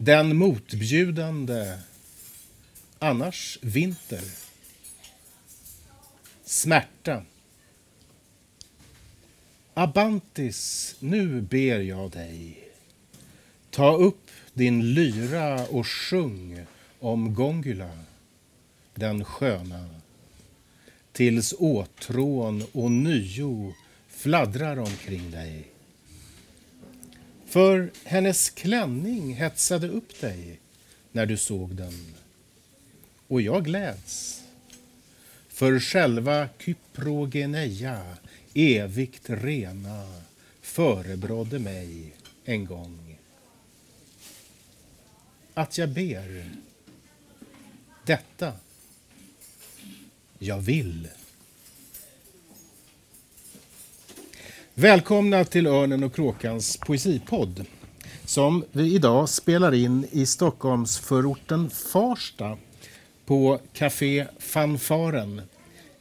[0.00, 1.78] den motbjudande
[2.98, 4.22] Annars vinter.
[6.44, 7.22] Smärta.
[9.74, 12.68] Abantis, nu ber jag dig
[13.70, 16.66] Ta upp din lyra och sjung
[17.00, 17.98] om Gongula,
[18.94, 19.88] den sköna.
[21.12, 23.74] Tills åtrån och nyo
[24.08, 25.77] fladdrar omkring dig.
[27.48, 30.60] För hennes klänning hetsade upp dig
[31.12, 32.14] när du såg den.
[33.28, 34.42] Och jag gläds.
[35.48, 38.16] För själva Kyprogeneia,
[38.54, 40.22] evigt rena,
[40.60, 42.12] förebrådde mig
[42.44, 43.18] en gång.
[45.54, 46.50] Att jag ber
[48.04, 48.52] detta
[50.38, 51.08] jag vill.
[54.80, 57.66] Välkomna till Örnen och Kråkans poesipodd
[58.24, 62.58] som vi idag spelar in i Stockholms förorten Farsta
[63.26, 65.42] på Café Fanfaren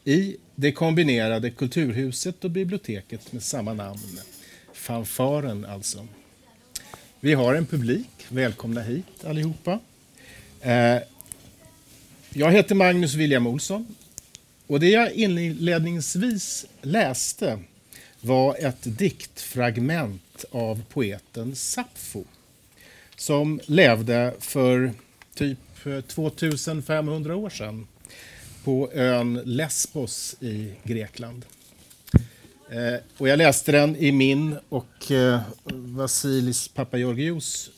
[0.03, 4.20] i det kombinerade kulturhuset och biblioteket med samma namn.
[4.73, 6.08] Fanfaren alltså.
[7.20, 8.25] Vi har en publik.
[8.30, 9.80] Välkomna hit allihopa.
[10.61, 10.98] Eh,
[12.30, 13.95] jag heter Magnus William Olsson
[14.67, 17.59] och det jag inledningsvis läste
[18.22, 22.23] var ett diktfragment av poeten Sappho
[23.16, 24.94] som levde för
[25.36, 27.88] typ eh, 2500 år sedan
[28.64, 31.45] på ön Lesbos i Grekland.
[32.70, 37.70] Eh, och jag läste den i min och eh, Vasilis Papageorgious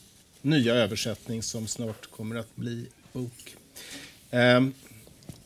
[0.42, 3.56] nya översättning som snart kommer att bli bok.
[4.30, 4.60] Eh,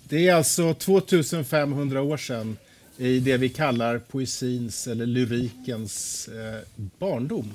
[0.08, 2.56] det är alltså 2500 år sedan
[2.98, 7.52] i det vi kallar poesins eller lyrikens eh, barndom.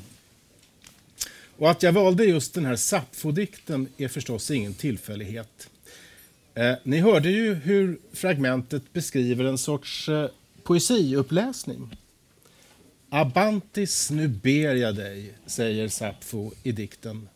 [1.57, 5.69] Och att jag valde just den här Sappho-dikten är förstås ingen tillfällighet.
[6.53, 10.29] Eh, ni hörde ju hur fragmentet beskriver en sorts eh,
[10.63, 11.97] poesiuppläsning.
[13.09, 17.29] Abantis, nu ber jag dig, säger Sappho i dikten.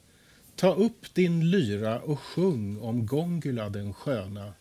[0.56, 4.54] Ta upp din lyra och sjung om Gongula den sköna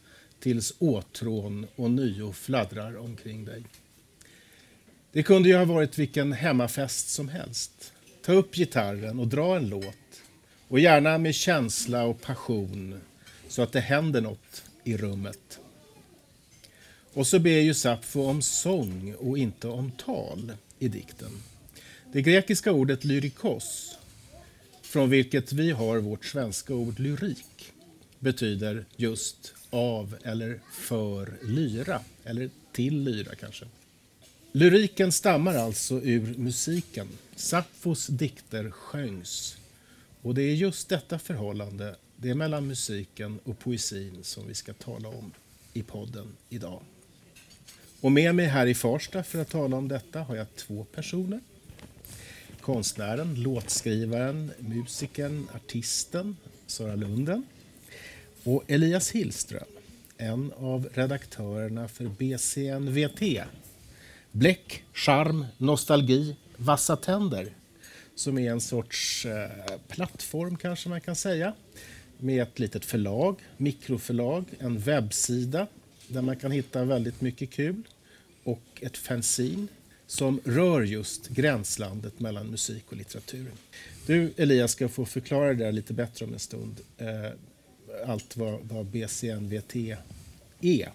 [0.42, 3.62] tills åtrån och nio fladdrar omkring dig.
[5.12, 7.92] Det kunde ju ha varit vilken hemmafest som helst.
[8.22, 10.22] Ta upp gitarren och dra en låt.
[10.68, 13.00] Och gärna med känsla och passion
[13.48, 15.58] så att det händer något i rummet.
[17.12, 21.42] Och så ber ju Sappho om sång och inte om tal i dikten.
[22.12, 23.98] Det grekiska ordet lyrikos,
[24.82, 27.72] från vilket vi har vårt svenska ord lyrik,
[28.18, 33.66] betyder just av eller för lyra, eller till lyra kanske.
[34.52, 37.08] Lyriken stammar alltså ur musiken.
[37.36, 39.56] Sapfos dikter sjöngs.
[40.22, 45.08] Och det är just detta förhållande, det mellan musiken och poesin, som vi ska tala
[45.08, 45.32] om
[45.72, 46.82] i podden idag.
[48.00, 51.40] Och med mig här i Farsta för att tala om detta har jag två personer.
[52.60, 57.46] Konstnären, låtskrivaren, musikern, artisten Sara Lunden
[58.44, 59.64] och Elias Hillström,
[60.18, 63.46] en av redaktörerna för BCNVT.
[64.32, 67.52] Bläck, charm, nostalgi, vassa tänder.
[68.14, 69.50] Som är en sorts eh,
[69.88, 71.54] plattform kanske man kan säga.
[72.18, 75.66] Med ett litet förlag, mikroförlag, en webbsida
[76.08, 77.82] där man kan hitta väldigt mycket kul.
[78.44, 79.66] Och ett fanzine
[80.06, 83.50] som rör just gränslandet mellan musik och litteratur.
[84.06, 86.80] Du Elias ska få förklara det där lite bättre om en stund.
[86.98, 87.30] Eh,
[88.06, 89.76] allt vad, vad BCNVT
[90.60, 90.92] är.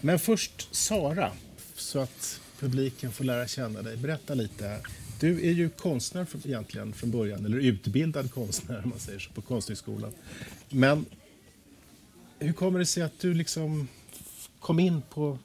[0.00, 1.32] Men först Sara,
[1.74, 3.96] så att publiken får lära känna dig.
[3.96, 4.80] Berätta lite.
[5.20, 9.32] Du är ju konstnär för, egentligen från början, eller utbildad konstnär om man säger så,
[9.32, 10.12] på Konsthögskolan.
[10.68, 11.06] Men
[12.38, 13.88] hur kommer det sig att du liksom
[14.60, 15.38] kom in på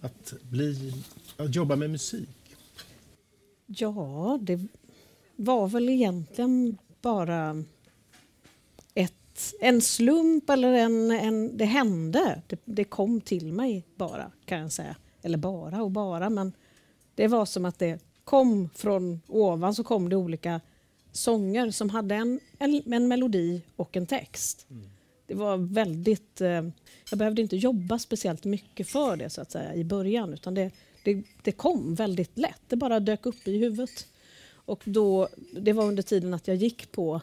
[0.00, 0.94] att, bli,
[1.36, 2.28] att jobba med musik?
[3.66, 4.66] Ja, det
[5.36, 7.64] var väl egentligen bara
[9.60, 12.42] en slump eller en, en det hände.
[12.46, 14.96] Det, det, kom till mig bara kan jag säga.
[15.22, 16.52] Eller bara och bara men
[17.14, 20.60] det var som att det kom från ovan så kom det olika
[21.12, 24.66] sånger som hade en, en, en melodi och en text.
[25.26, 26.40] Det var väldigt...
[26.40, 26.62] Eh,
[27.10, 30.70] jag behövde inte jobba speciellt mycket för det så att säga i början utan det,
[31.04, 32.60] det, det kom väldigt lätt.
[32.68, 34.06] Det bara dök upp i huvudet.
[34.48, 35.28] Och då,
[35.60, 37.20] det var under tiden att jag gick på,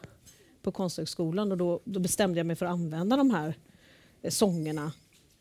[0.63, 3.55] på Konsthögskolan och då, då bestämde jag mig för att använda de här
[4.21, 4.91] eh, sångerna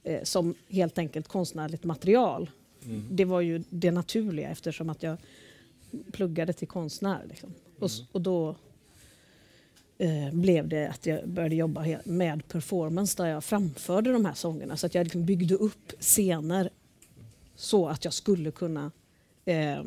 [0.02, 2.50] eh, som helt enkelt konstnärligt material.
[2.84, 3.06] Mm.
[3.10, 5.16] Det var ju det naturliga eftersom att jag
[6.12, 7.24] pluggade till konstnär.
[7.28, 7.54] Liksom.
[7.78, 8.06] Och, mm.
[8.12, 8.56] och då
[9.98, 14.76] eh, blev det att jag började jobba med performance där jag framförde de här sångerna.
[14.76, 16.70] Så att jag liksom byggde upp scener
[17.56, 18.90] så att jag skulle kunna
[19.44, 19.82] eh,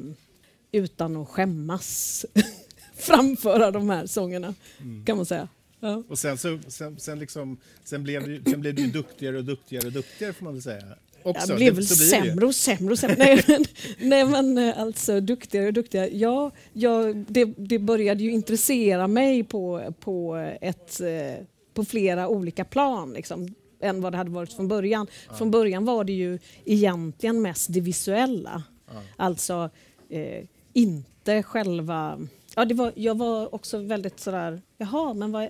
[0.71, 2.25] utan att skämmas
[2.95, 5.05] framföra de här sångerna, mm.
[5.05, 5.47] kan man säga.
[5.79, 6.03] Ja.
[6.09, 9.87] Och sen, så, sen, sen, liksom, sen, blev du, sen blev du duktigare och duktigare
[9.87, 10.83] och duktigare får man väl säga.
[11.23, 11.47] Också.
[11.47, 13.15] Jag blev väl sämre och sämre och sämre.
[13.17, 13.65] nej, men,
[13.99, 16.09] nej men eh, alltså duktigare och duktigare.
[16.13, 22.65] Ja, jag, det, det började ju intressera mig på, på, ett, eh, på flera olika
[22.65, 23.13] plan.
[23.13, 25.07] Liksom än vad det hade varit från början.
[25.27, 25.35] Ja.
[25.35, 28.63] Från början var det ju egentligen mest det visuella.
[28.87, 29.01] Ja.
[29.15, 29.69] Alltså
[30.09, 32.19] eh, inte själva...
[32.55, 35.49] Ja, det var, jag var också väldigt sådär, jaha, men vad,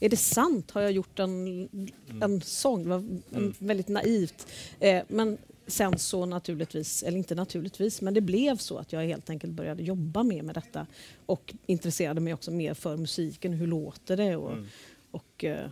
[0.00, 0.70] är det sant?
[0.70, 2.22] Har jag gjort en, mm.
[2.22, 2.82] en sång?
[2.82, 2.98] Det var
[3.32, 3.54] mm.
[3.58, 4.46] väldigt naivt.
[4.80, 9.30] Eh, men sen så naturligtvis, eller inte naturligtvis, men det blev så att jag helt
[9.30, 10.86] enkelt började jobba mer med detta
[11.26, 14.36] och intresserade mig också mer för musiken, hur låter det?
[14.36, 14.66] Och, mm.
[15.10, 15.70] och, eh,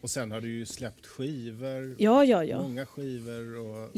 [0.00, 2.62] och sen har du ju släppt skivor, ja, ja, ja.
[2.62, 3.90] många skivor och,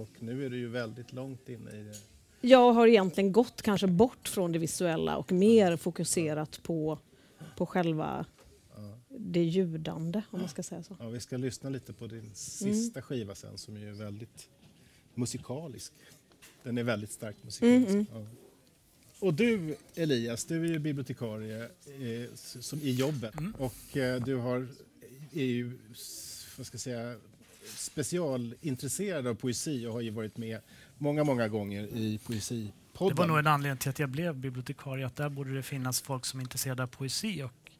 [0.00, 2.13] och nu är du ju väldigt långt inne i det.
[2.44, 6.98] Jag har egentligen gått kanske bort från det visuella och mer fokuserat på,
[7.56, 8.26] på själva
[9.18, 10.96] det ljudande, om man ska säga så.
[11.00, 13.02] Ja, vi ska lyssna lite på din sista mm.
[13.02, 14.48] skiva sen som är väldigt
[15.14, 15.92] musikalisk.
[16.62, 17.88] Den är väldigt starkt musikalisk.
[17.88, 18.22] Mm, mm.
[18.22, 19.26] Ja.
[19.26, 23.54] Och du, Elias, du är ju bibliotekarie eh, som, i jobbet mm.
[23.58, 24.68] och eh, du har,
[25.32, 25.72] är ju
[26.56, 27.16] vad ska jag säga,
[27.66, 30.60] specialintresserad av poesi och har ju varit med
[31.04, 33.16] många, många gånger i Poesipodden.
[33.16, 36.00] Det var nog en anledning till att jag blev bibliotekarie, att där borde det finnas
[36.00, 37.70] folk som är intresserade av poesi och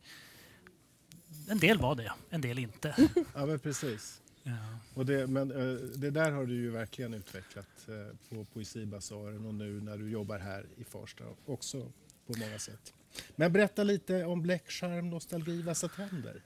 [1.49, 2.95] en del var det, en del inte.
[3.35, 4.21] ja, men precis.
[4.43, 4.53] Ja.
[4.95, 7.95] Och det, men uh, det där har du ju verkligen utvecklat uh,
[8.29, 11.93] på Poesibasaren och nu när du jobbar här i Farsta också
[12.27, 12.95] på många sätt.
[13.37, 16.43] Men berätta lite om bläckskärm, nostalgi, vassa tänder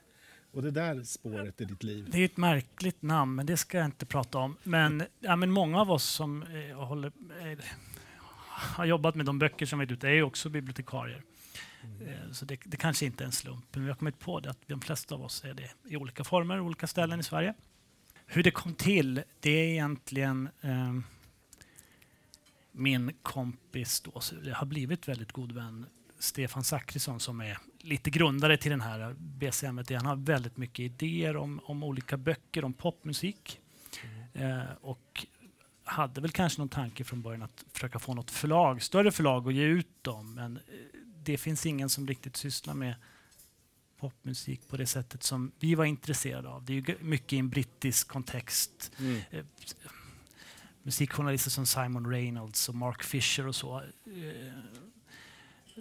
[0.58, 2.08] och det där spåret i ditt liv.
[2.10, 4.56] Det är ett märkligt namn, men det ska jag inte prata om.
[4.62, 7.58] Men, ja, men många av oss som eh, håller, eh,
[8.48, 11.22] har jobbat med de böcker som vi ut är ju också bibliotekarier.
[11.82, 12.34] Mm.
[12.34, 14.58] Så det, det, kanske inte är en slump, men vi har kommit på det att
[14.66, 17.54] de flesta av oss är det i olika former, olika ställen i Sverige.
[18.26, 20.94] Hur det kom till, det är egentligen eh,
[22.72, 25.86] min kompis, då, så jag har blivit väldigt god vän,
[26.18, 27.58] Stefan Zackrisson som är
[27.88, 29.80] lite grundare till den här BCM.
[29.90, 33.60] Han har väldigt mycket idéer om, om olika böcker om popmusik.
[34.34, 34.58] Mm.
[34.58, 35.26] Eh, och
[35.84, 39.54] hade väl kanske någon tanke från början att försöka få något förlag, större förlag att
[39.54, 40.34] ge ut dem.
[40.34, 40.62] Men eh,
[41.22, 42.94] det finns ingen som riktigt sysslar med
[43.98, 46.64] popmusik på det sättet som vi var intresserade av.
[46.64, 48.92] Det är mycket i en brittisk kontext.
[48.98, 49.20] Mm.
[49.30, 49.44] Eh,
[50.82, 53.76] musikjournalister som Simon Reynolds och Mark Fisher och så.
[53.76, 54.52] Eh,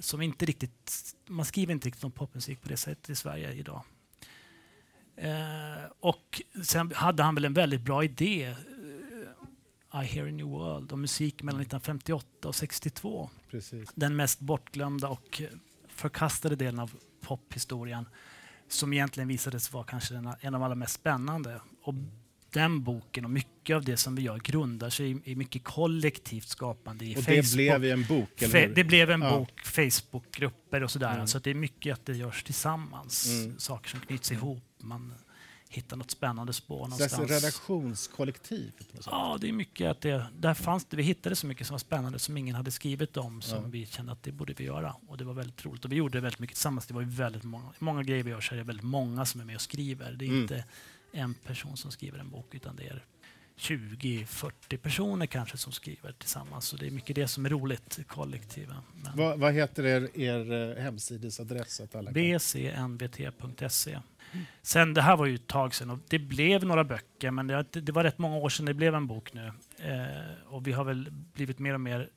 [0.02, 3.84] som inte riktigt, man skriver inte riktigt om popmusik på det sättet i Sverige idag.
[5.16, 8.56] Eh, och sen hade han väl en väldigt bra idé
[9.94, 13.30] i hear a new world och musik mellan 1958 och 62.
[13.52, 13.90] Precis.
[13.96, 15.42] Den mest bortglömda och
[15.88, 18.06] förkastade delen av pophistorien
[18.68, 21.62] som egentligen visade sig vara kanske en av de allra mest spännande.
[21.84, 21.94] Och
[22.52, 27.06] den boken och mycket av det som vi gör grundar sig i, mycket kollektivt skapande.
[27.06, 27.46] I och Facebook.
[27.46, 28.42] det blev en bok?
[28.42, 29.38] Eller det blev en ja.
[29.38, 31.14] bok, Facebookgrupper och sådär.
[31.14, 31.28] Mm.
[31.28, 33.60] Så det är mycket att det görs tillsammans, mm.
[33.60, 34.64] saker som knyts ihop.
[34.78, 35.14] Man,
[35.70, 37.32] hitta något spännande spår någonstans.
[37.32, 38.72] Redaktionskollektiv?
[39.06, 41.80] Ja, det är mycket att det, där fanns det, vi hittade så mycket som var
[41.80, 43.70] spännande som ingen hade skrivit om som ja.
[43.70, 44.96] vi kände att det borde vi göra.
[45.08, 45.86] Och det var väldigt roligt.
[45.86, 46.88] Och vi gjorde väldigt mycket tillsammans.
[46.88, 49.46] Det var väldigt många, många grejer vi gör så är det väldigt många som är
[49.46, 50.12] med och skriver.
[50.12, 50.42] Det är mm.
[50.42, 50.64] inte
[51.18, 53.06] en person som skriver en bok utan det är
[53.58, 56.66] 20-40 personer kanske som skriver tillsammans.
[56.66, 58.84] Så det är mycket det som är roligt, kollektiva.
[59.16, 61.82] Vad, vad, heter er, er eh, hemsidesadress?
[62.12, 64.00] bcnvt.se.
[64.62, 67.64] Sen, det här var ju ett tag sedan och det blev några böcker, men det,
[67.72, 69.52] det var rätt många år sedan det blev en bok nu.
[69.78, 72.10] Eh, och vi har väl blivit mer och mer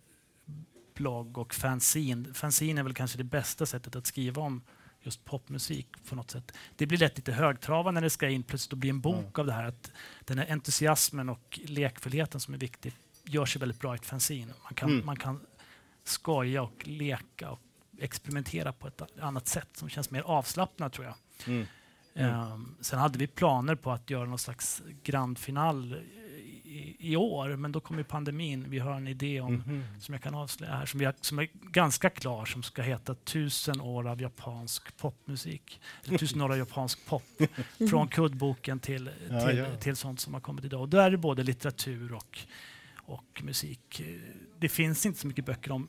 [0.94, 2.34] blogg och fanzine.
[2.34, 4.62] Fanzine är väl kanske det bästa sättet att skriva om
[5.02, 6.52] just popmusik på något sätt.
[6.76, 9.32] Det blir lätt lite högtravande när det ska in plötsligt och bli en bok mm.
[9.34, 9.64] av det här.
[9.64, 9.90] Att
[10.24, 12.92] den här entusiasmen och lekfullheten som är viktig
[13.24, 14.52] gör sig väldigt bra i ett fanzine.
[14.64, 15.06] Man kan, mm.
[15.06, 15.40] man kan
[16.04, 17.60] skoja och leka och
[17.98, 21.14] experimentera på ett annat sätt som känns mer avslappnat tror jag.
[21.46, 21.66] Mm.
[22.14, 25.96] Um, sen hade vi planer på att göra någon slags grand final
[26.70, 28.64] i, i år, men då kom ju pandemin.
[28.70, 29.84] Vi har en idé om, Mhm.
[30.00, 33.14] som jag kan avslöja här, som, vi har, som är ganska klar, som ska heta
[33.14, 35.80] Tusen år av japansk popmusik.
[36.06, 37.22] Eller Tusen år av japansk pop.
[37.90, 39.76] Från kuddboken till, Ja, till, ja.
[39.76, 40.80] till sånt som har kommit idag.
[40.80, 42.38] Och då är det både litteratur och,
[42.96, 44.02] och musik.
[44.58, 45.88] Det finns inte så mycket böcker om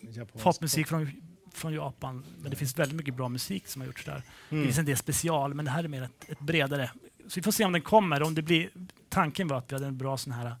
[0.00, 1.10] Japansk popmusik från,
[1.52, 4.22] från Japan, men det finns väldigt mycket bra musik som har gjorts där.
[4.48, 4.64] Det Mm.
[4.66, 6.90] finns en del special, men det här är mer ett, ett bredare.
[7.28, 8.22] Så vi får se om den kommer.
[8.22, 8.70] Om det blir,
[9.08, 10.54] tanken var att vi hade en bra sån här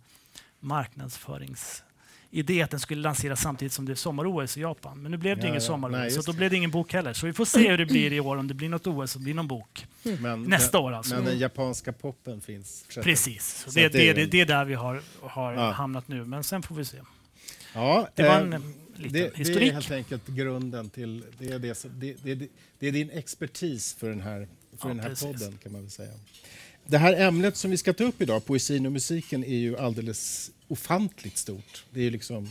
[0.60, 5.02] marknadsföringsidé att den skulle lanseras samtidigt som det är sommar-OS i Japan.
[5.02, 5.66] Men nu blev det Ja, ingen ja.
[5.66, 6.38] sommar-OS, så då det.
[6.38, 7.12] blev det ingen bok heller.
[7.12, 9.20] Så vi får se hur det blir i år, om det blir något OS och
[9.22, 9.86] blir någon bok.
[10.20, 11.14] Men, Nästa år alltså.
[11.14, 12.84] Men den japanska poppen finns.
[13.02, 15.70] Precis, det, det, det är det, är där vi har, har Ja.
[15.70, 16.24] hamnat nu.
[16.24, 16.98] Men sen får vi se.
[17.74, 18.60] Ja, Det var en eh,
[18.96, 19.72] liten det, det är historik.
[19.72, 21.24] helt enkelt grunden till...
[21.38, 22.48] Det är, det, det, det,
[22.78, 24.48] det är din expertis för den här,
[24.80, 25.26] för Ja, den här precis.
[25.26, 26.12] podden, kan man väl säga.
[26.86, 30.50] Det här ämnet som vi ska ta upp idag, poesin och musiken, är ju alldeles
[30.68, 31.84] ofantligt stort.
[31.90, 32.48] Det är liksom,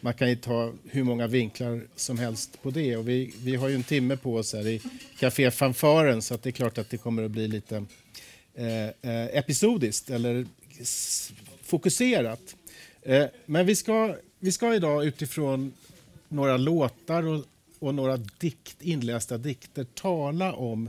[0.00, 2.96] man kan ju ta hur många vinklar som helst på det.
[2.96, 4.80] Och vi, vi har ju en timme på oss här i
[5.18, 7.84] Café Fanfaren så att det är klart att det kommer att bli lite
[8.54, 10.46] eh, eh, episodiskt eller
[11.62, 12.56] fokuserat.
[13.02, 15.72] Eh, men vi ska, vi ska idag utifrån
[16.28, 17.44] några låtar och,
[17.78, 20.88] och några dikt, inlästa dikter tala om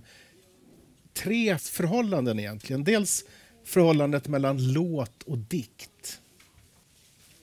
[1.18, 2.84] tre förhållanden egentligen.
[2.84, 3.26] Dels
[3.64, 6.20] förhållandet mellan låt och dikt.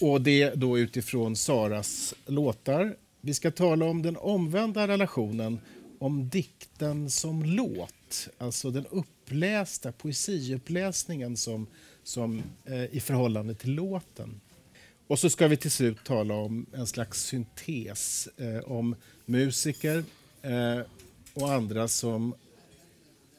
[0.00, 2.97] Och det då utifrån Saras låtar.
[3.21, 5.61] Vi ska tala om den omvända relationen
[5.99, 8.28] om dikten som låt.
[8.38, 11.66] Alltså den upplästa poesiuppläsningen som,
[12.02, 14.40] som, eh, i förhållande till låten.
[15.07, 20.04] Och så ska vi till slut tala om en slags syntes eh, om musiker
[20.43, 20.81] eh,
[21.35, 22.35] och andra som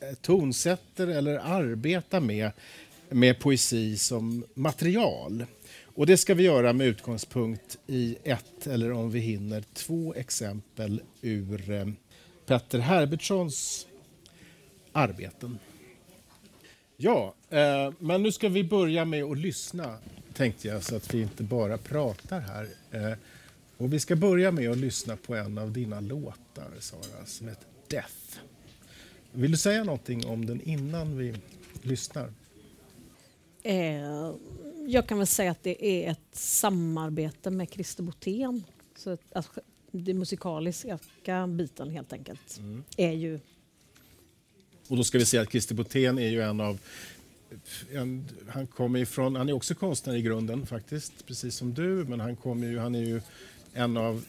[0.09, 2.51] Eh, tonsätter eller arbetar med,
[3.09, 5.45] med poesi som material.
[5.83, 11.01] Och det ska vi göra med utgångspunkt i ett, eller om vi hinner, två exempel
[11.21, 11.87] ur eh,
[12.45, 13.87] Petter Herbertssons
[14.91, 15.59] arbeten.
[16.97, 19.97] Ja, eh, men nu ska vi börja med att lyssna,
[20.33, 22.67] tänkte jag, så att vi inte bara pratar här.
[22.91, 23.17] Eh,
[23.77, 27.67] och vi ska börja med att lyssna på en av dina låtar, Sara, som heter
[27.87, 28.39] Death.
[29.35, 31.33] Vill du säga någonting om den innan vi
[31.81, 32.29] lyssnar?
[33.63, 34.31] Eh,
[34.87, 38.63] jag kan väl säga att det är ett samarbete med Christer Botén.
[38.97, 39.57] Så att, att
[39.91, 40.99] det musikaliska
[41.47, 42.59] biten helt enkelt
[42.97, 43.39] är ju...
[44.87, 46.79] Och då ska vi säga att Christer Botén är ju en av...
[47.91, 52.19] En, han kommer ifrån, han är också konstnär i grunden faktiskt, precis som du, men
[52.19, 53.21] han, kommer ju, han är ju
[53.73, 54.25] en av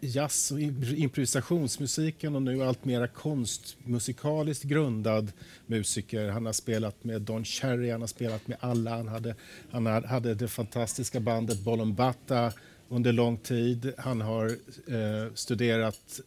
[0.00, 5.32] jazz och improvisationsmusiken och nu allt mera konstmusikaliskt grundad
[5.66, 6.28] musiker.
[6.28, 8.96] Han har spelat med Don Cherry, han har spelat med alla.
[8.96, 9.34] Han hade,
[9.70, 12.52] han hade det fantastiska bandet Bolombata
[12.88, 13.92] under lång tid.
[13.98, 14.46] Han har
[14.86, 16.20] eh, studerat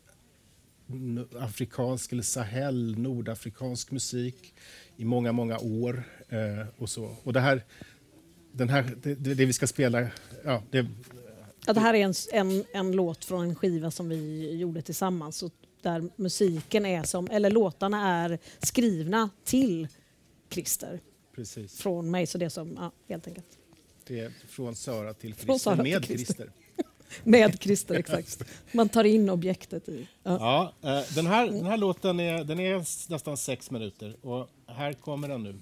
[1.39, 4.53] afrikansk eller Sahel, nordafrikansk musik
[4.97, 6.03] i många, många år.
[6.29, 7.15] Eh, och så.
[7.23, 7.63] Och det här,
[8.51, 10.07] den här det, det, det vi ska spela,
[10.43, 10.85] ja, det,
[11.65, 15.43] Ja, det här är en, en, en låt från en skiva som vi gjorde tillsammans.
[15.43, 19.87] Och där musiken är som, eller låtarna är skrivna till
[20.49, 20.99] Christer
[21.35, 21.77] precis.
[21.81, 22.27] från mig.
[22.27, 23.45] Så det är som, ja, helt enkelt.
[24.07, 26.25] Det är från Sara till Från Christer, Sara till med Christer.
[26.25, 26.51] Christer.
[27.23, 28.43] Med Christer, exakt.
[28.71, 30.07] Man tar in objektet i.
[30.23, 30.73] Ja.
[30.81, 34.93] Ja, eh, den, här, den här låten är, den är nästan sex minuter och här
[34.93, 35.55] kommer den nu.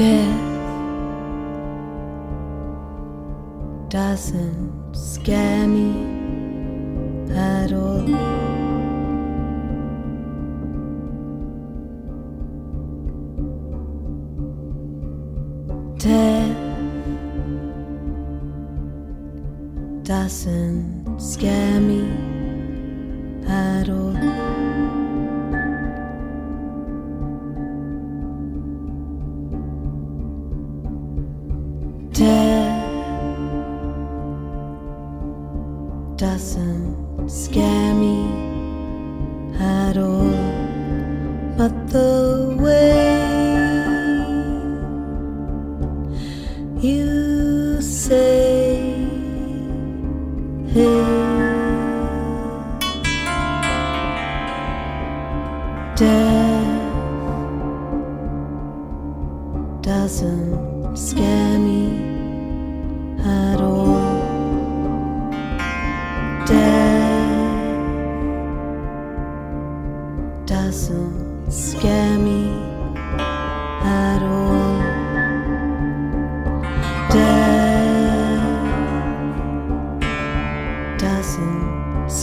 [0.00, 0.39] Death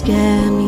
[0.08, 0.67] scare me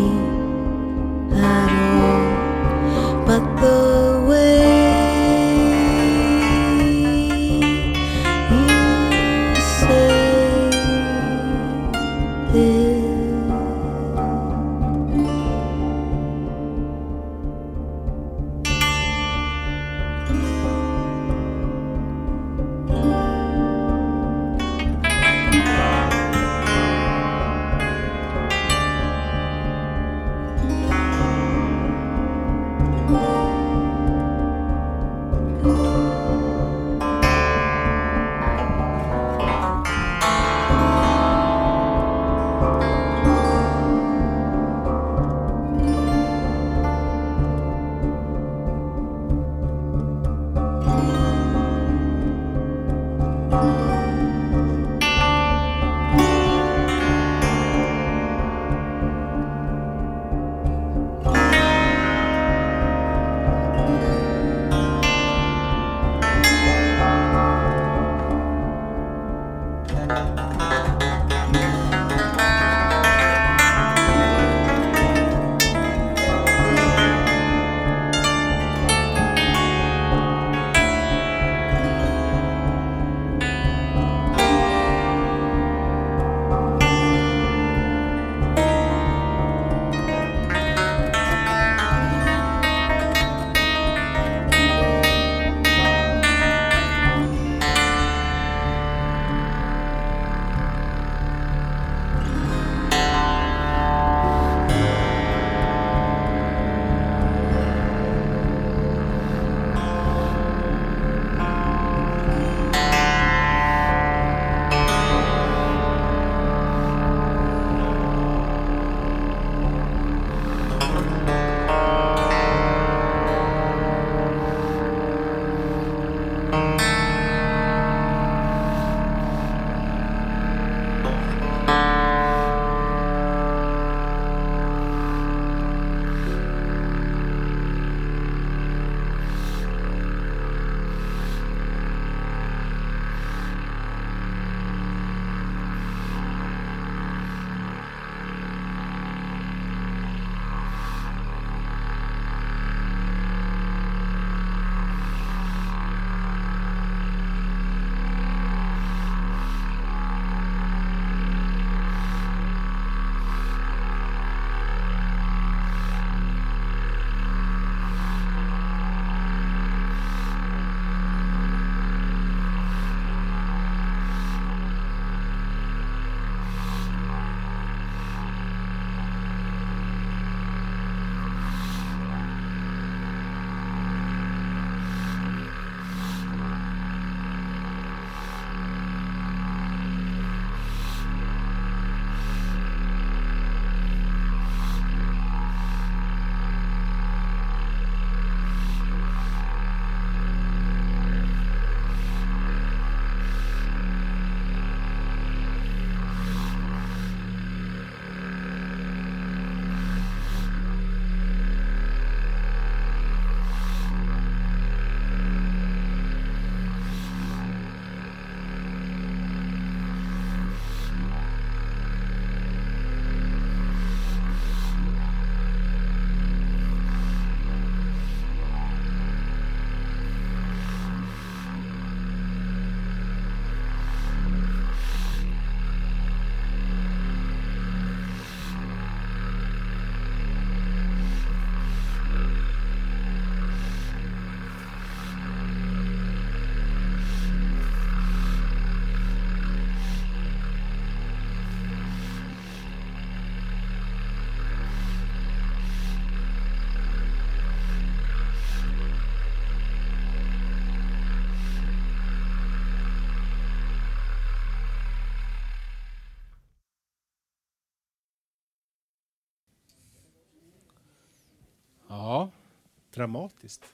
[272.99, 273.65] dramatiskt.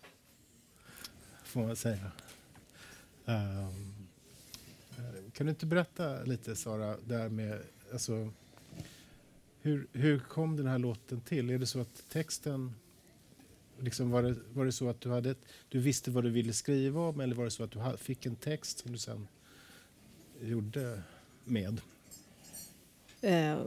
[1.44, 2.12] Får man säga.
[3.26, 4.08] Um,
[5.34, 7.62] kan du inte berätta lite, Sara, där med...
[7.92, 8.32] Alltså,
[9.62, 11.50] hur, hur kom den här låten till?
[11.50, 12.76] Är det så att texten...
[13.80, 16.54] Liksom var, det, var det så att du, hade ett, du visste vad du ville
[16.54, 19.28] skriva om eller var det så att du fick en text som du sen
[20.42, 21.02] gjorde
[21.44, 21.82] med?
[23.22, 23.66] Eh,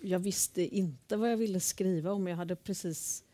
[0.00, 2.26] jag visste inte vad jag ville skriva om.
[2.26, 3.24] Jag hade precis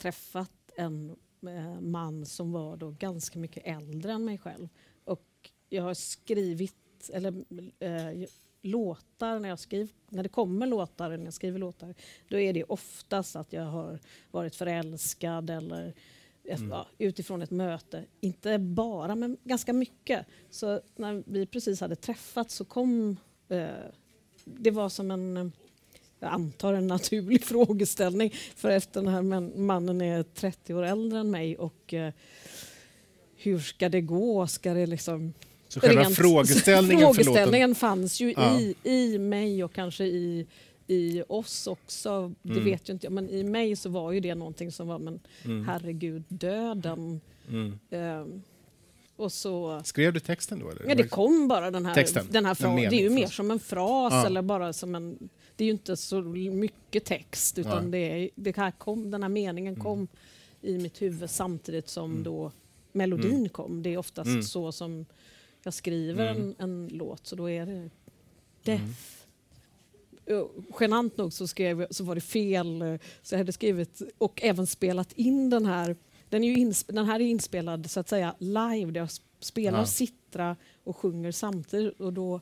[0.00, 4.68] träffat en eh, man som var då ganska mycket äldre än mig själv.
[5.04, 7.44] Och jag har skrivit, eller
[7.78, 8.28] eh,
[8.62, 11.94] låtar, när, jag skriver, när det kommer låtar, när jag skriver låtar,
[12.28, 13.98] då är det oftast att jag har
[14.30, 15.94] varit förälskad eller
[16.44, 16.70] mm.
[16.70, 18.04] ja, utifrån ett möte.
[18.20, 20.26] Inte bara, men ganska mycket.
[20.50, 23.16] Så när vi precis hade träffats så kom...
[23.48, 23.68] Eh,
[24.44, 25.52] det var som en,
[26.20, 28.34] jag antar en naturlig frågeställning.
[28.56, 29.22] För efter den här
[29.58, 32.12] mannen är 30 år äldre än mig och eh,
[33.36, 34.46] hur ska det gå?
[34.46, 35.32] Ska det liksom
[35.68, 38.60] så själva rent, frågeställningen, frågeställningen fanns ju ja.
[38.60, 40.46] i, i mig och kanske i,
[40.86, 42.34] i oss också.
[42.42, 42.64] Det mm.
[42.64, 45.20] vet ju inte jag, men i mig så var ju det någonting som var, men
[45.44, 45.68] mm.
[45.68, 47.20] herregud, döden.
[47.48, 47.78] Mm.
[49.16, 49.80] Och så...
[49.84, 50.70] Skrev du texten då?
[50.70, 50.88] Eller?
[50.88, 52.76] Ja, det kom bara den här, texten, den här frasen.
[52.76, 54.26] Det är ju mer som en fras ja.
[54.26, 55.28] eller bara som en...
[55.60, 59.28] Det är ju inte så mycket text utan det, är, det här kom, den här
[59.28, 59.84] meningen mm.
[59.84, 60.08] kom
[60.62, 62.22] i mitt huvud samtidigt som mm.
[62.22, 62.52] då
[62.92, 63.48] melodin mm.
[63.48, 63.82] kom.
[63.82, 65.06] Det är oftast så som
[65.62, 66.42] jag skriver mm.
[66.42, 67.90] en, en, låt så då är det
[68.62, 68.84] death.
[70.26, 70.46] Mm.
[70.80, 75.12] Genant nog så, skrev, så var det fel, så jag hade skrivit och även spelat
[75.12, 75.96] in den här.
[76.28, 79.78] Den, är ju ins, den här är inspelad så att säga live, där jag spelar
[79.78, 79.86] ja.
[79.86, 82.00] sittra och sjunger samtidigt.
[82.00, 82.40] Och då,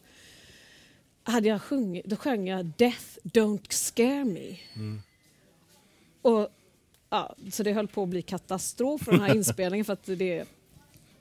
[1.30, 4.56] hade jag sjungit, då sjöng jag Death don't scare me.
[4.74, 5.02] Mm.
[6.22, 6.48] Och,
[7.10, 10.46] ja, så det höll på att bli katastrof för den här inspelningen för att det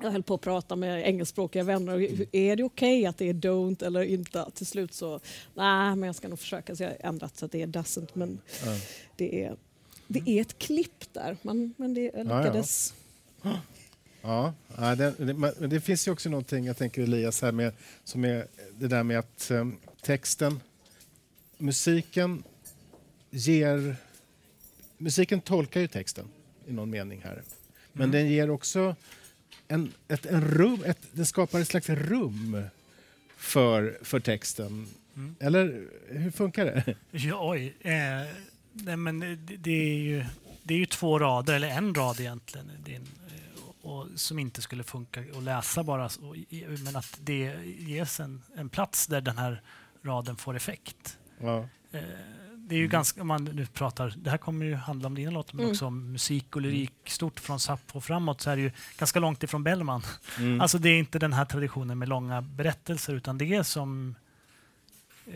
[0.01, 1.99] jag höll på att prata med engelskspråkiga vänner.
[2.35, 4.45] Är det okej okay att det är don't eller inte?
[4.53, 5.19] Till slut så,
[5.53, 6.75] nej men jag ska nog försöka.
[6.75, 8.09] Så jag har ändrat så att det är doesn't.
[8.13, 8.29] Men
[8.63, 8.79] mm.
[9.15, 9.55] det, är,
[10.07, 11.37] det är ett klipp där.
[11.41, 12.93] Man, men det lyckades.
[13.41, 13.59] Ja,
[14.21, 14.53] ja.
[14.77, 18.25] ja det, det, men det finns ju också någonting, jag tänker Elias, här med, som
[18.25, 18.47] är
[18.79, 20.59] det där med att um, texten,
[21.57, 22.43] musiken
[23.29, 23.95] ger...
[24.97, 26.27] Musiken tolkar ju texten
[26.67, 27.43] i någon mening här.
[27.93, 28.11] Men mm.
[28.11, 28.95] den ger också
[29.67, 32.63] en, ett, en rum, ett, det skapar ett slags rum
[33.37, 34.87] för, för texten.
[35.15, 35.35] Mm.
[35.39, 36.95] Eller hur funkar det?
[37.11, 37.75] Ja, oj.
[37.79, 37.91] Eh,
[38.73, 40.25] nej, men det, det, är ju,
[40.63, 44.83] det är ju två rader, eller en rad egentligen, din, eh, och, som inte skulle
[44.83, 46.09] funka att läsa bara.
[46.83, 49.61] Men att det ges en, en plats där den här
[50.07, 51.17] raden får effekt.
[51.39, 51.57] Ja.
[51.91, 52.01] Eh,
[52.67, 52.91] det är ju mm.
[52.91, 55.71] ganska, om man nu pratar, det här kommer ju handla om dina låtar, men mm.
[55.71, 59.43] också om musik och lyrik stort från Sappho framåt, så är det ju ganska långt
[59.43, 60.01] ifrån Bellman.
[60.37, 60.61] Mm.
[60.61, 64.15] Alltså det är inte den här traditionen med långa berättelser, utan det är som
[65.27, 65.33] eh,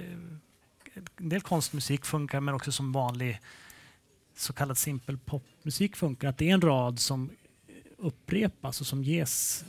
[1.17, 3.39] en del konstmusik funkar, men också som vanlig
[4.37, 7.29] så kallad simpel popmusik funkar, att det är en rad som
[7.97, 9.65] upprepas och som ges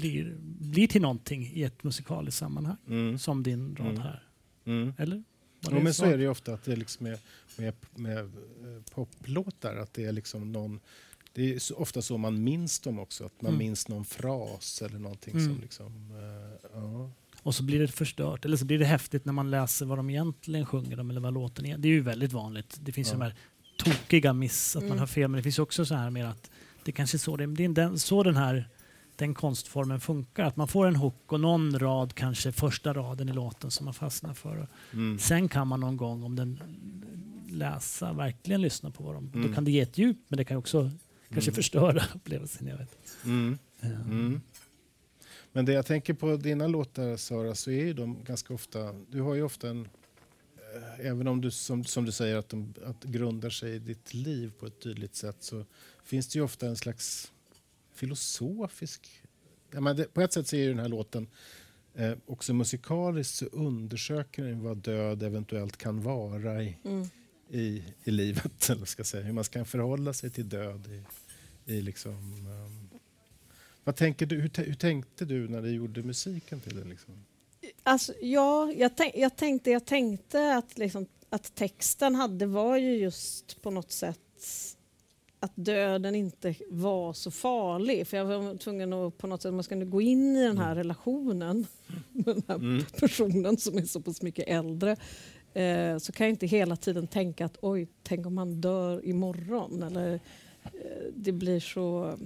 [0.00, 3.18] blir, blir till någonting i ett musikaliskt sammanhang, mm.
[3.18, 4.00] som din rad mm.
[4.00, 4.22] här.
[4.64, 4.92] Mm.
[4.98, 5.22] Eller?
[5.70, 7.18] Jo, men så är det ju ofta att det liksom är
[7.56, 10.80] med, med, med eh, poplåtar, att det är liksom någon
[11.32, 13.58] det är ofta så man minns dem också, att man mm.
[13.58, 15.46] minns någon fras eller någonting mm.
[15.46, 16.10] som liksom...
[16.10, 17.10] Uh, ja.
[17.42, 20.10] Och så blir det förstört, eller så blir det häftigt när man läser vad de
[20.10, 21.78] egentligen sjunger om eller vad låten är.
[21.78, 22.78] Det är ju väldigt vanligt.
[22.80, 23.14] Det finns ja.
[23.14, 23.34] ju de här
[23.76, 24.88] tokiga miss, att mm.
[24.88, 26.50] man har fel, men det finns också så här med att
[26.84, 28.68] det kanske är så, det, det är den, så den här
[29.20, 30.44] den konstformen funkar.
[30.44, 33.94] Att man får en hook och någon rad, kanske första raden i låten som man
[33.94, 34.68] fastnar för.
[34.92, 35.18] Mm.
[35.18, 36.60] Sen kan man någon gång, om den
[37.50, 39.30] läsa, verkligen lyssna på vad de...
[39.34, 39.48] Mm.
[39.48, 40.98] Då kan det ge ett djup, men det kan också mm.
[41.32, 42.66] kanske förstöra upplevelsen.
[42.66, 42.96] Jag vet.
[43.24, 43.58] Mm.
[43.82, 44.40] Mm.
[45.52, 48.92] Men det jag tänker på dina låtar, Sara, så är ju de ganska ofta...
[48.92, 49.88] Du har ju ofta en...
[51.00, 54.14] Eh, även om du, som, som du säger, att de att grundar sig i ditt
[54.14, 55.64] liv på ett tydligt sätt så
[56.04, 57.32] finns det ju ofta en slags
[58.00, 59.22] filosofisk...
[59.72, 61.28] Ja, men det, på ett sätt så är den här låten
[61.94, 67.08] eh, också musikaliskt så undersöker den vad död eventuellt kan vara i, mm.
[67.48, 68.68] i, i livet.
[68.70, 69.24] Eller ska säga.
[69.24, 70.86] Hur man ska förhålla sig till död.
[70.86, 71.02] I,
[71.72, 73.00] i liksom, um,
[73.84, 76.88] vad tänker du, hur, hur, tänkte du när du gjorde musiken till den?
[76.88, 77.24] Liksom?
[77.82, 82.96] Alltså, ja, jag, tänk, jag, tänkte, jag tänkte att, liksom, att texten hade var ju
[82.96, 84.18] just på något sätt
[85.40, 88.06] att döden inte var så farlig.
[88.06, 90.72] För jag var tvungen att på något sätt, man ska gå in i den här
[90.72, 90.78] mm.
[90.78, 91.66] relationen
[92.12, 92.84] med den här mm.
[93.00, 94.96] personen som är så pass mycket äldre
[95.54, 99.82] eh, så kan jag inte hela tiden tänka att oj, tänk om han dör imorgon.
[99.82, 100.14] Eller,
[100.64, 100.70] eh,
[101.14, 102.18] det blir så...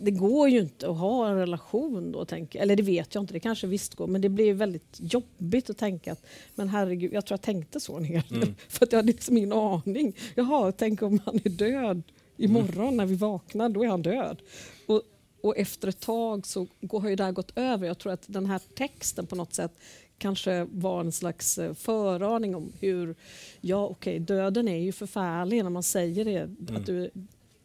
[0.00, 3.32] Det går ju inte att ha en relation då, tänker, eller det vet jag inte,
[3.32, 7.26] det kanske visst går, men det blir väldigt jobbigt att tänka att, men herregud, jag
[7.26, 8.54] tror jag tänkte så en hel Mm.
[8.68, 10.16] för att jag hade liksom ingen aning.
[10.34, 12.02] Jaha, tänk om han är död
[12.36, 14.42] imorgon när vi vaknar, då är han död.
[14.86, 15.02] Och,
[15.40, 17.86] och efter ett tag så går, har ju det här gått över.
[17.86, 19.72] Jag tror att den här texten på något sätt
[20.18, 23.14] kanske var en slags eh, föraning om hur,
[23.60, 27.10] ja okej, döden är ju förfärlig när man säger det, att du,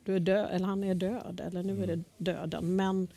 [0.06, 2.76] du är död, eller han är död, eller nu är det döden.
[2.76, 3.08] Men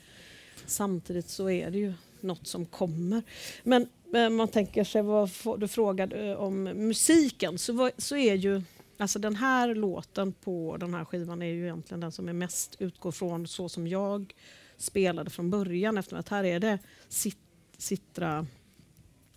[0.67, 3.23] samtidigt så är det ju något som kommer.
[3.63, 3.89] Men,
[4.37, 8.63] man tänker sig, vad du frågade eh, om musiken, så, så är ju
[8.99, 12.77] Alltså den här låten på den här skivan är ju egentligen den som är mest
[12.79, 14.35] utgår från så som jag
[14.77, 17.39] spelade från början eftersom att här är det sit,
[17.79, 18.47] citra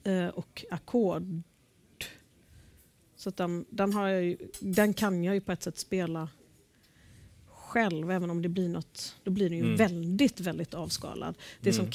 [0.04, 1.42] eh, och ackord.
[3.16, 6.30] Så den, den, har jag ju, den kan jag ju på ett sätt spela
[7.70, 9.76] själv även om det blir något, då blir den ju Mm.
[9.78, 11.36] väldigt, väldigt avskalad.
[11.62, 11.92] Det som Mm.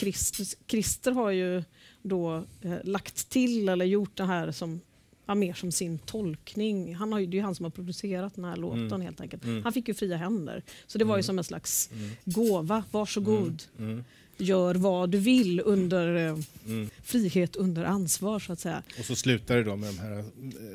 [0.66, 1.62] Christer, har ju
[2.02, 4.80] då eh, lagt till eller gjort det här som
[5.26, 6.94] ja, mer som sin tolkning.
[6.94, 9.00] Han har ju, det är han som har producerat den här låten Mm.
[9.00, 9.44] helt enkelt.
[9.44, 9.62] Mm.
[9.62, 10.62] Han fick ju fria händer.
[10.86, 11.22] Så det var ju Mm.
[11.22, 12.10] som en slags Mm.
[12.24, 12.84] gåva.
[12.90, 14.04] Varsågod, Mm.
[14.36, 16.90] Gör vad du vill under eh, Mm.
[17.02, 18.82] frihet under ansvar så att säga.
[18.98, 20.24] Och så slutar det då med de här eh,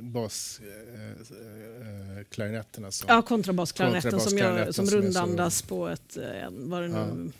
[0.01, 2.91] basklarinetterna.
[2.91, 6.81] som Ja, kontrabasklarinetten som, gör, som som är så- rundandas på ett, eh, en- vad
[6.81, 7.05] det Ja.
[7.05, 7.31] nu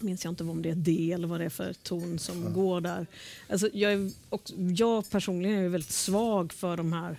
[0.00, 2.48] minns jag inte om det är D eller vad det är för ton som Ja.
[2.50, 3.06] går där.
[3.48, 7.16] Alltså, jag, är också, jag personligen är väldigt svag för de här eh,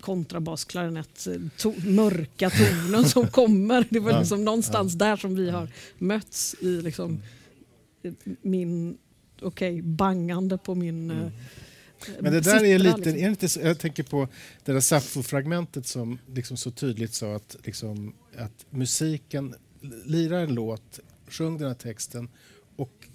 [0.00, 3.86] kontrabasklarinett, eh, to, mörka tonen som kommer.
[3.90, 7.10] Det var liksom någonstans där som vi har mötts i liksom,
[8.04, 8.16] Mm.
[8.24, 8.98] eh, min,
[9.42, 11.24] okej, bangande på min Mm.
[11.26, 11.32] eh,
[12.20, 13.16] Men det där är lite, liksom.
[13.16, 14.28] är inte jag tänker på
[14.64, 19.54] det där Sappho-fragmentet som liksom så tydligt sa att, liksom, att musiken,
[20.04, 22.28] lira en låt, sjung den här texten
[22.76, 23.08] och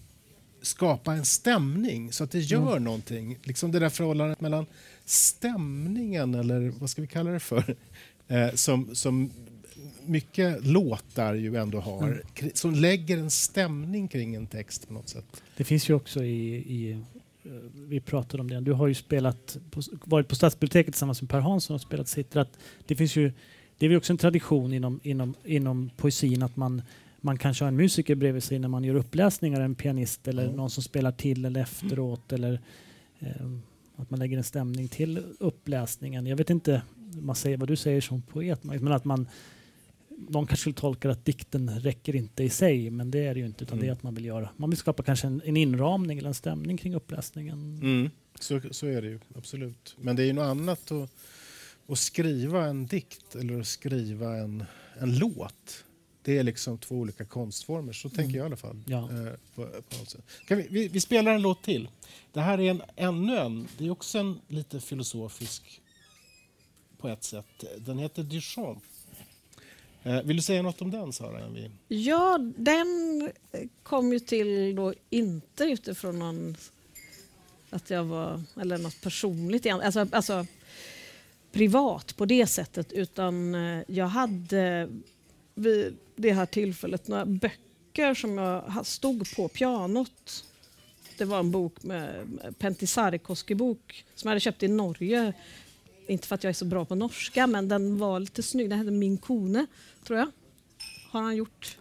[0.62, 3.38] skapa en stämning så att det gör någonting.
[3.44, 4.66] Liksom det där förhållandet mellan
[5.10, 7.76] stämningen, eller vad ska vi kalla det för,
[8.28, 9.32] eh, som, som
[10.06, 12.04] mycket låtar ju ändå har,
[12.40, 12.52] Mm.
[12.54, 15.44] som lägger en stämning kring en text på något sätt.
[15.58, 19.58] Det finns ju också i, i eh, vi pratade om det, du har ju spelat
[19.72, 22.40] på, varit på Stadsbiblioteket tillsammans med Per Hansson och spelat sitter.
[22.40, 23.32] Att det finns ju,
[23.78, 26.82] det är väl också en tradition inom, inom, inom poesin att man,
[27.22, 30.52] man kanske har en musiker bredvid sig när man gör uppläsningar, en pianist eller Ja.
[30.52, 32.60] någon som spelar till eller efteråt eller
[33.20, 33.28] eh,
[34.02, 36.26] att man lägger en stämning till uppläsningen.
[36.26, 36.82] Jag vet inte
[37.14, 39.28] man säger, vad du säger som poet, men att man
[40.10, 43.46] någon kanske skulle tolka att dikten räcker inte i sig, men det är det ju
[43.46, 43.64] inte.
[43.64, 43.86] Utan Mm.
[43.86, 44.50] det är att man vill göra.
[44.58, 47.80] Man vill skapa kanske en, en inramning eller en stämning kring uppläsningen.
[47.82, 48.10] Mm.
[48.40, 49.96] Så, så är det ju, absolut.
[50.00, 51.10] Men det är ju något annat att,
[51.88, 54.64] att skriva en dikt eller att skriva en,
[55.00, 55.86] en låt.
[56.22, 58.84] Det är liksom två olika konstformer, så tänker jag i alla fall.
[58.88, 58.98] Ja.
[58.98, 60.24] Eh, på, på något sätt.
[60.48, 61.90] Kan vi, vi, vi spelar en låt till.
[62.34, 65.82] Det här är en, ännu en, det är också en lite filosofisk
[66.98, 67.64] på ett sätt.
[67.78, 68.84] Den heter Duchamp.
[70.04, 71.50] Eh, vill du säga något om den, Sara?
[71.50, 71.72] Vi...
[71.88, 73.32] Ja, den
[73.84, 76.58] kom ju till då inte utifrån någon,
[77.70, 79.82] att jag var, eller något personligt, igen.
[79.82, 80.46] alltså, alltså
[81.52, 84.90] privat på det sättet, utan eh, jag hade
[85.60, 90.46] vid det här tillfället några böcker som jag stod på pianot.
[91.18, 92.26] Det var en bok med
[92.60, 95.34] Pentti Sarikoski-bok som jag hade köpt i Norge.
[96.08, 98.70] Inte för att jag är så bra på norska, men den var lite snygg.
[98.70, 99.66] Den hette Min kone,
[100.04, 100.32] tror jag.
[101.12, 101.78] Har han gjort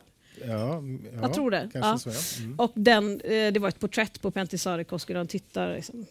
[0.47, 1.99] Ja, ja, Jag tror det, ja.
[1.99, 2.45] så, ja.
[2.45, 2.59] Mm.
[2.59, 6.07] och den, eh, det var ett porträtt på Pentti Sarikoski där han tittar liksom,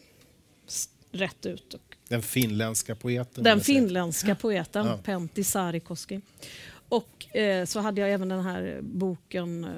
[1.12, 1.74] rätt ut.
[2.08, 3.44] Den finländska poeten.
[3.44, 4.88] den finländska poeten.
[5.02, 6.20] Pentti Sarikoski.
[6.88, 9.70] Och eh, så hade jag även den här boken eh,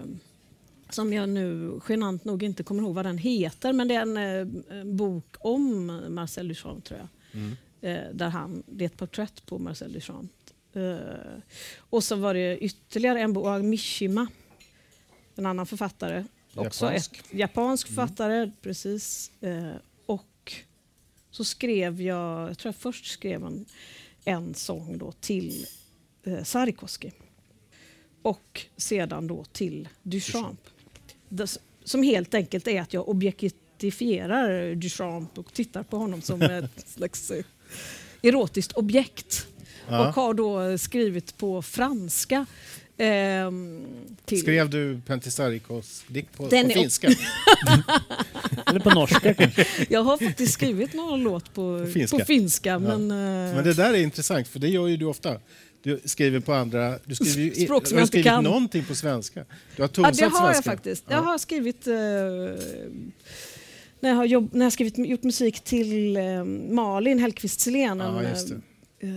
[0.90, 4.16] som jag nu genant nog inte kommer ihåg vad den heter, men det är en,
[4.16, 7.08] eh, bok om Marcel Duchamp tror jag.
[7.40, 7.56] Mm.
[7.80, 10.32] Eh, där han, det är ett porträtt på Marcel Duchamp.
[10.72, 10.96] Eh,
[11.78, 14.26] och så var det ytterligare en bok av Mishima,
[15.36, 16.24] en annan författare.
[16.54, 17.18] Också Japansk.
[17.18, 17.96] ett japansk Mm.
[17.96, 19.32] författare, precis.
[19.40, 19.72] Eh,
[20.06, 20.52] och
[21.30, 23.66] så skrev jag, jag tror jag först skrev en,
[24.24, 25.66] en sång då till
[26.24, 27.12] eh, Sarikoski.
[28.22, 30.60] Och sedan då till Duchamp.
[31.28, 36.84] Det, som helt enkelt är att jag objektifierar Duchamp och tittar på honom som ett
[36.88, 37.44] slags eh,
[38.22, 39.46] erotiskt objekt.
[39.88, 40.08] Ja.
[40.08, 42.46] Och har då skrivit på franska.
[42.96, 43.84] ehm,
[44.24, 47.08] till, Skrev du Pentti Sarikos dikt på, Den på finska?
[48.66, 49.66] Eller på norska kanske.
[49.88, 52.18] Jag har faktiskt skrivit någon låt på Finska.
[52.18, 55.40] på finska men, eh, Men det där är intressant, för det gör ju du ofta.
[55.82, 56.98] Du skriver på andra...
[57.04, 58.44] Du skriver ju, Språk som har jag inte skrivit kan.
[58.44, 59.44] någonting på svenska.
[59.76, 60.54] Du har ja, det har svenska.
[60.54, 61.04] jag faktiskt.
[61.08, 61.16] Ja.
[61.16, 61.86] Jag har skrivit...
[61.86, 61.94] Eh,
[64.00, 67.60] när jag har, jobb, när jag skrivit, gjort musik till eh, Malin Hellqvist
[68.00, 69.06] Ja, en just det.
[69.06, 69.12] eh,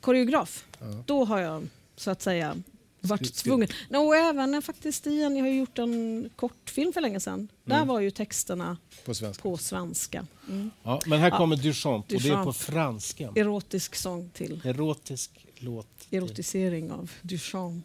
[0.00, 0.64] koreograf.
[0.80, 1.02] Ja.
[1.06, 2.56] Då har jag så att säga
[3.00, 3.68] varit tvungen.
[3.88, 7.48] No, och även när faktiskt igen, jag har gjort en kortfilm för länge sedan.
[7.64, 7.88] Där Mm.
[7.88, 9.42] var ju texterna På svenska.
[9.42, 10.26] på svenska.
[10.48, 10.70] Mm.
[10.82, 11.36] Ja, men här Ja.
[11.36, 13.32] kommer Duchamp och det är på franska.
[13.36, 15.86] Erotisk sång till Erotisk låt.
[16.10, 17.84] erotisering av Duchamp.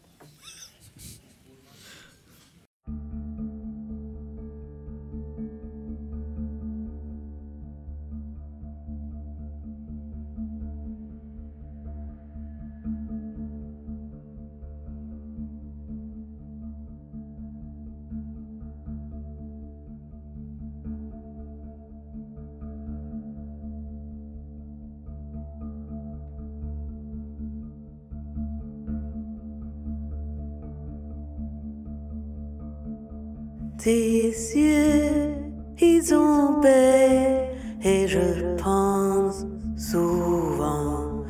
[33.84, 35.34] Tes yeux,
[35.78, 37.50] ils ont belle
[37.84, 41.26] et je pense souvent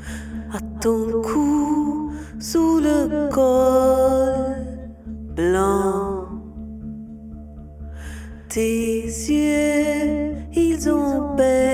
[0.53, 4.53] à ton cou sous le col
[5.35, 6.27] blanc.
[8.49, 11.72] Tes yeux, ils ont belle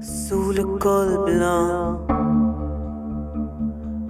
[0.00, 1.98] sous le col blanc,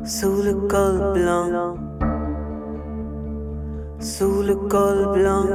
[0.05, 1.77] sous le col blanc,
[3.99, 5.47] sous le col blanc,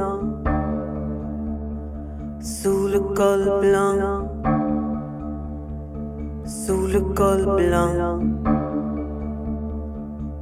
[2.40, 4.28] sous le col blanc,
[6.44, 8.20] sous le col blanc,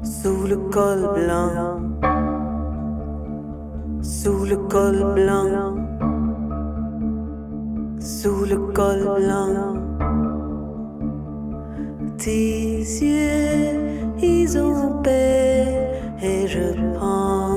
[0.03, 1.81] sous le col blanc,
[4.03, 5.83] sous le col blanc.
[8.05, 9.82] Sous le col blanc.
[12.25, 15.67] Tes yeux, ils ont paix
[16.23, 17.52] et je pense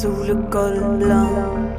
[0.00, 1.69] sous le col blanc.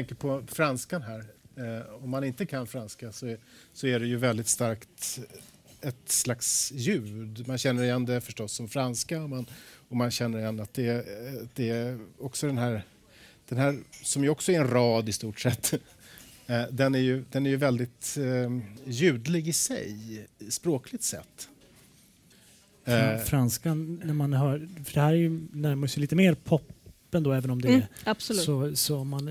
[0.00, 1.24] Tänker på franskan här.
[1.56, 3.38] Eh, om man inte kan franska så är,
[3.72, 5.20] så är det ju väldigt starkt
[5.80, 7.48] ett slags ljud.
[7.48, 9.46] Man känner igen det förstås som franska och man,
[9.88, 12.82] och man känner igen att det, är- det är också den här
[13.48, 15.72] den här, som ju också är en rad i stort sett,
[16.46, 21.48] eh, den är ju, den är ju väldigt eh, ljudlig i sig, språkligt sett.
[22.84, 26.34] Eh, Franskan, när man hör, för det här är ju närmar sig lite mer
[27.10, 28.42] poppen då, även om det Mm, är absolut.
[28.42, 29.26] så, så, man,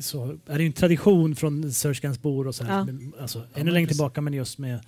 [0.00, 2.84] så är det en tradition från Serge bor och så här, Ja.
[2.84, 4.80] men, alltså, men ännu längre tillbaka men just med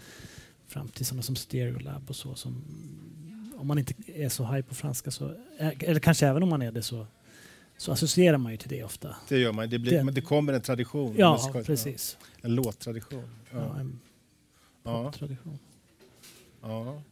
[0.66, 2.64] fram till sådana som Stereolab och så som
[3.58, 6.72] om man inte är så high på franska så, eller kanske även om man är
[6.72, 7.06] det så,
[7.76, 9.16] så associerar man ju till det ofta.
[9.28, 11.10] det gör man, det, blir, Det- men det kommer en tradition.
[11.10, 12.16] en Ja, musikal- precis.
[12.42, 13.22] En låttradition.
[13.52, 13.58] Ja.
[13.58, 13.80] Ja.
[13.80, 14.00] en
[14.84, 15.58] Ja, tradition.
[16.62, 17.02] ja.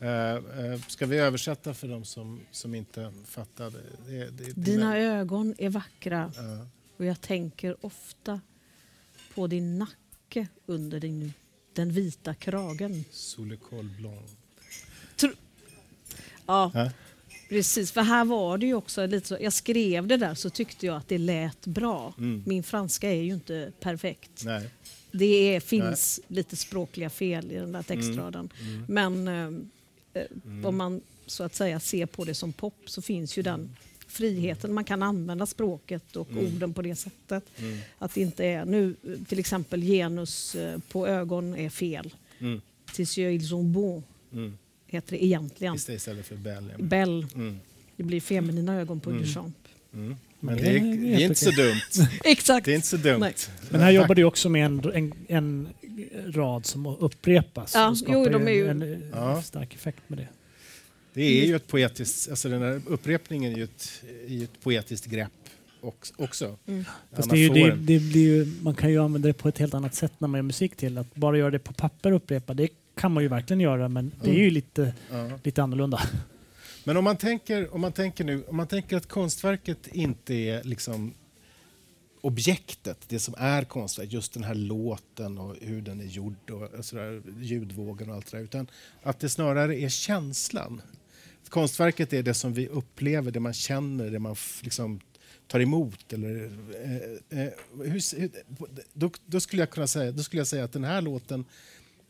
[0.00, 3.78] Eh, eh, ska vi översätta för dem som, som inte fattade?
[4.06, 6.66] Det, det, det, Dina ögon är vackra Ja.
[6.96, 8.40] och jag tänker ofta
[9.34, 11.32] på din nacke under din,
[11.72, 13.04] den vita kragen.
[13.10, 14.30] Sous le col blanc.
[16.46, 16.90] Ja, Ja.
[17.48, 17.92] precis.
[17.92, 19.36] För här var det ju också lite så.
[19.40, 22.14] Jag skrev det där så tyckte jag att det lät bra.
[22.18, 22.42] Mm.
[22.46, 24.44] Min franska är ju inte perfekt.
[24.44, 24.70] Nej.
[25.12, 28.48] Det är, finns lite språkliga fel i den där textraden.
[28.60, 28.84] Mm.
[28.88, 29.28] Men
[30.14, 33.42] eh, eh, om man så att säga ser på det som pop så finns ju
[33.42, 34.72] den friheten.
[34.74, 36.46] Man kan använda språket och Mm.
[36.46, 37.44] orden på det sättet.
[37.58, 37.78] Mm.
[37.98, 38.94] Att det inte är nu
[39.28, 42.14] till exempel genus eh, på ögon är fel.
[42.38, 42.60] Mm.
[42.98, 44.02] Ils ont bon
[44.32, 44.58] Mm.
[44.86, 45.74] heter det egentligen.
[45.74, 46.36] Istället för.
[46.78, 47.58] Bell, Mm.
[47.96, 49.22] det blir feminina ögon på Mm.
[49.22, 49.56] Duchamp.
[50.42, 50.54] Mm.
[50.54, 50.80] Men det är,
[51.16, 52.08] det är inte så dumt.
[52.24, 52.64] Exakt.
[52.64, 53.20] Det är inte så dumt.
[53.20, 53.34] Nej.
[53.70, 55.68] Men här jobbar du också med en, en, en
[56.32, 57.74] rad som upprepas.
[57.74, 59.42] Ja, och skapar jo, de är ju- en, en Ja.
[59.42, 60.28] stark effekt med det.
[61.14, 64.60] Det är ju ett poetiskt, alltså den här upprepningen är ju ett, är ju ett
[64.62, 65.30] poetiskt grepp
[66.16, 66.56] också.
[66.66, 66.84] Mm.
[67.12, 69.48] Fast man det är ju, det, det blir ju, man kan ju använda det på
[69.48, 70.98] ett helt annat sätt när man gör musik till.
[70.98, 74.12] Att bara göra det på papper och upprepa, det kan man ju verkligen göra men
[74.24, 75.30] det är ju lite, ja.
[75.42, 76.00] lite annorlunda.
[76.88, 80.64] Men om man, tänker, om, man tänker nu, om man tänker att konstverket inte är
[80.64, 81.14] liksom
[82.20, 86.84] objektet, det som är konstverk, just den här låten och hur den är gjord och
[86.84, 88.70] sådär, ljudvågen och allt det där, utan
[89.02, 90.82] att det snarare är känslan.
[91.48, 95.00] Konstverket är det som vi upplever, det man känner, det man liksom
[95.46, 96.12] tar emot.
[96.12, 96.50] Eller,
[97.30, 97.52] eh, eh,
[97.84, 98.30] hur,
[98.92, 101.44] då, då, skulle jag kunna säga, då skulle jag säga att den här låten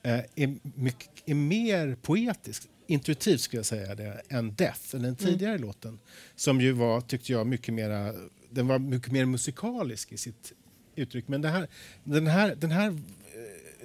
[0.03, 5.59] är, mycket, är mer poetisk, intuitivt skulle jag säga det, än Death, än den tidigare
[5.59, 5.99] låten.
[6.36, 8.14] Som ju var, tyckte jag, mycket mera,
[8.51, 10.53] den var mycket mer musikalisk i sitt
[10.96, 11.28] uttryck.
[11.28, 11.68] Men här,
[12.05, 12.94] den, här, den, här, eh,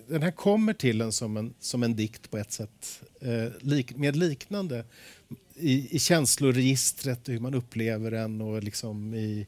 [0.07, 4.15] den här kommer till en som en, som en dikt på ett sätt, eh, med
[4.15, 4.85] liknande
[5.55, 9.47] i, i känsloregistret och hur man upplever den och liksom i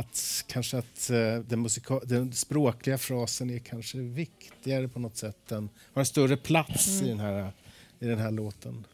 [0.00, 5.36] att kanske att eh, den, musika- den språkliga frasen är kanske viktigare på något sätt.
[5.48, 7.52] Den har en större plats i, den här,
[7.98, 8.86] i den här låten.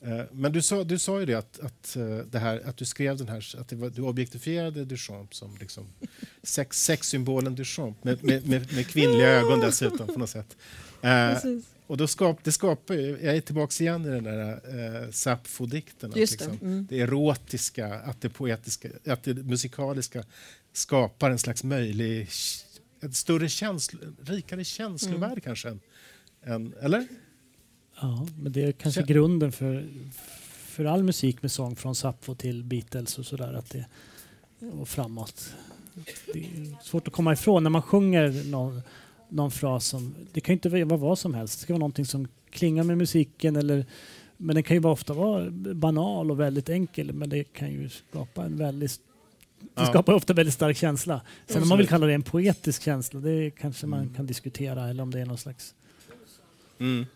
[0.00, 2.84] Eh, Men du sa, du sa ju det att, att, eh, det här, att du
[2.84, 5.86] skrev den här, att var, du objektifierade Duchamp som liksom
[6.42, 10.56] sex, sexsymbolen Duchamp med, med, med, med kvinnliga ögon dessutom på något sätt.
[11.02, 11.38] Eh,
[11.86, 14.50] och då skap, det skapar ju, jag är tillbaka igen i den där
[15.04, 16.10] eh, Sappho-dikten.
[16.10, 16.48] att Just det.
[16.50, 16.86] Liksom, Mm.
[16.90, 20.24] det erotiska, att det poetiska, att det musikaliska
[20.72, 22.28] skapar en slags möjlig,
[23.00, 25.40] ett större känslo, rikare känslovärde Mm.
[25.40, 25.68] kanske.
[25.68, 25.80] Än,
[26.42, 27.06] än, eller?
[28.00, 29.88] Ja, men det är kanske Kä- grunden för,
[30.56, 33.52] för all musik med sång från Sappho till Beatles och sådär.
[33.52, 33.86] Att det,
[34.72, 35.54] och framåt.
[36.32, 38.82] Det är svårt att komma ifrån när man sjunger någon,
[39.28, 40.14] någon fras som...
[40.32, 41.58] Det kan ju inte vara vad som helst.
[41.58, 43.86] Det ska vara någonting som klingar med musiken eller
[44.36, 48.44] men den kan ju ofta vara banal och väldigt enkel men det kan ju skapa
[48.44, 49.00] en väldigt
[49.74, 51.20] det skapar ofta väldigt stark känsla.
[51.46, 54.14] Sen om man vill kalla det en poetisk känsla, det kanske man Mm.
[54.14, 55.74] kan diskutera eller om det är någon slags...
[56.78, 57.06] Mm.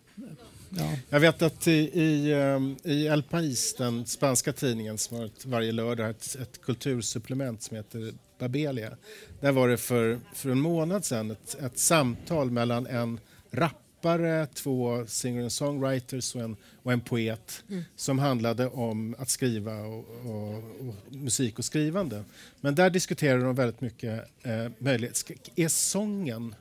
[0.68, 0.96] Ja.
[1.08, 5.72] Jag vet att i, i, ehm, i El País, den spanska tidningen som har varje
[5.72, 8.12] lördag ett, ett kultursupplement som heter
[8.42, 8.96] Abelia.
[9.40, 13.20] Där var det för, för en månad sedan ett, ett samtal mellan en
[13.50, 17.82] rappare, två singer-songwriters och en, och en poet mm.
[17.96, 22.24] som handlade om att skriva och, och, och musik och skrivande.
[22.60, 25.30] Men där diskuterade de väldigt mycket eh, möjlighet.
[25.56, 26.54] Är sången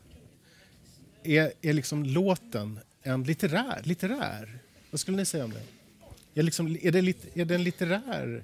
[1.24, 4.60] är, är liksom låten en litterär, litterär?
[4.92, 5.64] Vad skulle ni säga om det?
[6.40, 7.00] Är, liksom, är, det,
[7.34, 8.44] är det en litterär?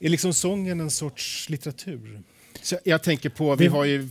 [0.00, 2.22] Är liksom sången en sorts litteratur?
[2.62, 4.02] Så jag tänker på, vi har ju,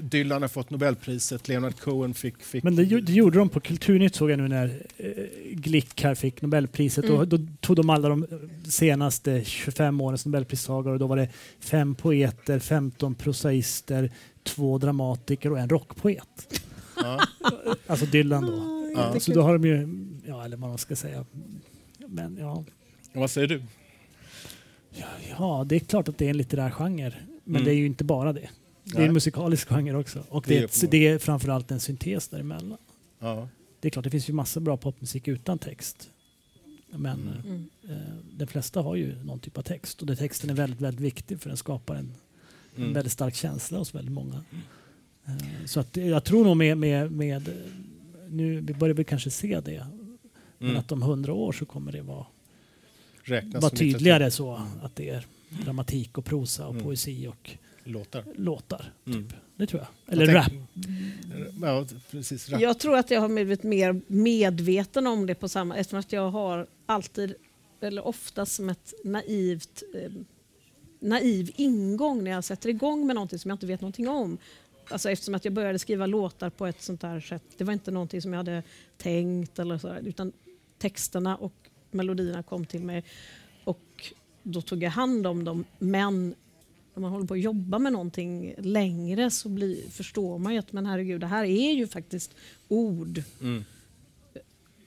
[0.00, 2.42] Dylan har fått Nobelpriset, Leonard Cohen fick...
[2.42, 5.10] fick Men det, det gjorde de på Kulturnytt såg jag nu när eh,
[5.50, 7.04] Glick här fick Nobelpriset.
[7.04, 7.16] Mm.
[7.16, 8.26] Och då tog de alla de
[8.68, 11.28] senaste 25 årens Nobelpristagare och då var det
[11.60, 14.10] fem poeter, 15 prosaister,
[14.42, 16.62] två dramatiker och en rockpoet.
[16.96, 17.20] ja,
[17.86, 18.78] Alltså Dylan då.
[18.96, 19.20] Ja.
[19.20, 19.88] Så då har de ju,
[20.26, 21.24] ja eller vad man ska säga.
[22.06, 22.64] Men ja,
[23.12, 23.62] vad säger du?
[25.38, 27.12] Ja, det är klart att det är en litterär genre.
[27.44, 27.64] Men Mm.
[27.64, 28.48] det är ju inte bara det.
[28.84, 29.06] Det är Nej.
[29.06, 30.24] en musikalisk genre också.
[30.28, 32.78] Och Det är det, är, det är framförallt en syntes däremellan.
[33.18, 33.48] Ja.
[33.80, 36.10] Det är klart, det finns ju massa bra popmusik utan text.
[36.90, 37.64] Men Mm.
[37.88, 37.96] eh,
[38.36, 40.00] de flesta har ju någon typ av text.
[40.00, 42.12] Och den texten är väldigt, väldigt viktig för den skapar en,
[42.76, 42.92] en Mm.
[42.94, 44.44] väldigt stark känsla hos väldigt många.
[45.26, 47.48] Eh, så att jag tror nog med, med, med
[48.28, 49.86] nu vi börjar vi kanske se det,
[50.58, 50.80] men Mm.
[50.80, 52.26] att om hundra år så kommer det vara,
[53.28, 53.92] Räknas vara litteratur.
[53.92, 55.26] tydligare så att det är
[55.64, 56.84] dramatik och prosa och Mm.
[56.84, 57.50] poesi och
[57.84, 58.24] Låtar.
[58.36, 58.92] låtar.
[59.06, 59.28] Mm.
[59.56, 59.88] Det tror jag.
[60.06, 60.46] Jag Eller rap.
[60.48, 60.68] tänk-
[61.62, 62.48] Ja, precis.
[62.48, 62.60] Rap.
[62.60, 66.30] Jag tror att jag har blivit mer medveten om det på samma eftersom att jag
[66.30, 67.34] har alltid,
[67.80, 70.12] eller ofta som ett naivt eh,
[71.00, 74.38] naiv ingång när jag sätter igång med någonting som jag inte vet någonting om.
[74.90, 77.42] Alltså eftersom att jag började skriva låtar på ett sånt där sätt.
[77.56, 78.62] Det var inte någonting som jag hade
[78.96, 80.32] tänkt eller så, utan
[80.78, 81.52] texterna och
[81.90, 83.04] melodierna kom till mig
[83.64, 84.12] och
[84.42, 85.64] då tog jag hand om dem.
[85.78, 86.34] Men
[86.94, 90.72] när man håller på att jobba med någonting längre så blir, förstår man ju att
[90.72, 92.34] men herregud, det här är ju faktiskt
[92.68, 93.22] ord.
[93.40, 93.64] Mm.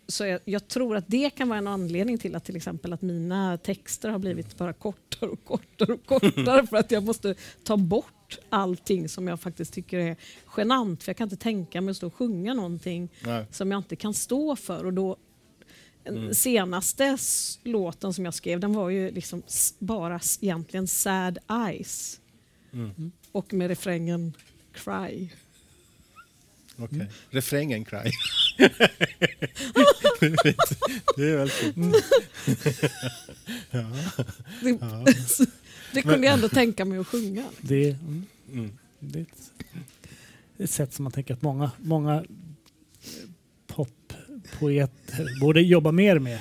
[0.08, 3.02] Så jag, jag tror att det kan vara en anledning till att till exempel att
[3.02, 7.78] mina texter har blivit bara kortare och kortare och kortare för att jag måste ta
[7.78, 10.16] bort allting som jag faktiskt tycker är
[10.58, 11.04] genant.
[11.04, 13.45] För jag kan inte tänka mig att stå och sjunga någonting Nej.
[13.52, 14.86] som jag inte kan stå för.
[14.86, 15.18] Och då,
[16.06, 16.34] Mm.
[16.34, 19.43] senaste s- låten som jag skrev den var ju liksom
[19.80, 21.38] bara egentligen Sad
[21.68, 22.20] Eyes.
[22.74, 23.12] Mm.
[23.32, 24.34] Och med refrängen
[24.74, 25.30] Cry.
[26.78, 26.95] Okej.
[26.95, 27.08] Mm.
[27.30, 27.97] Refrängen Cry.
[30.20, 30.76] det är fint.
[31.16, 31.95] Det är väldigt fint.
[34.62, 35.45] Det,
[35.93, 37.45] det kunde jag ändå tänka mig att sjunga.
[37.62, 38.72] Det, mm, Mm.
[38.99, 39.52] det är ett,
[40.58, 42.24] ett sätt som man tänker att många, många eh,
[44.52, 46.39] poppoeter borde jobba mer med.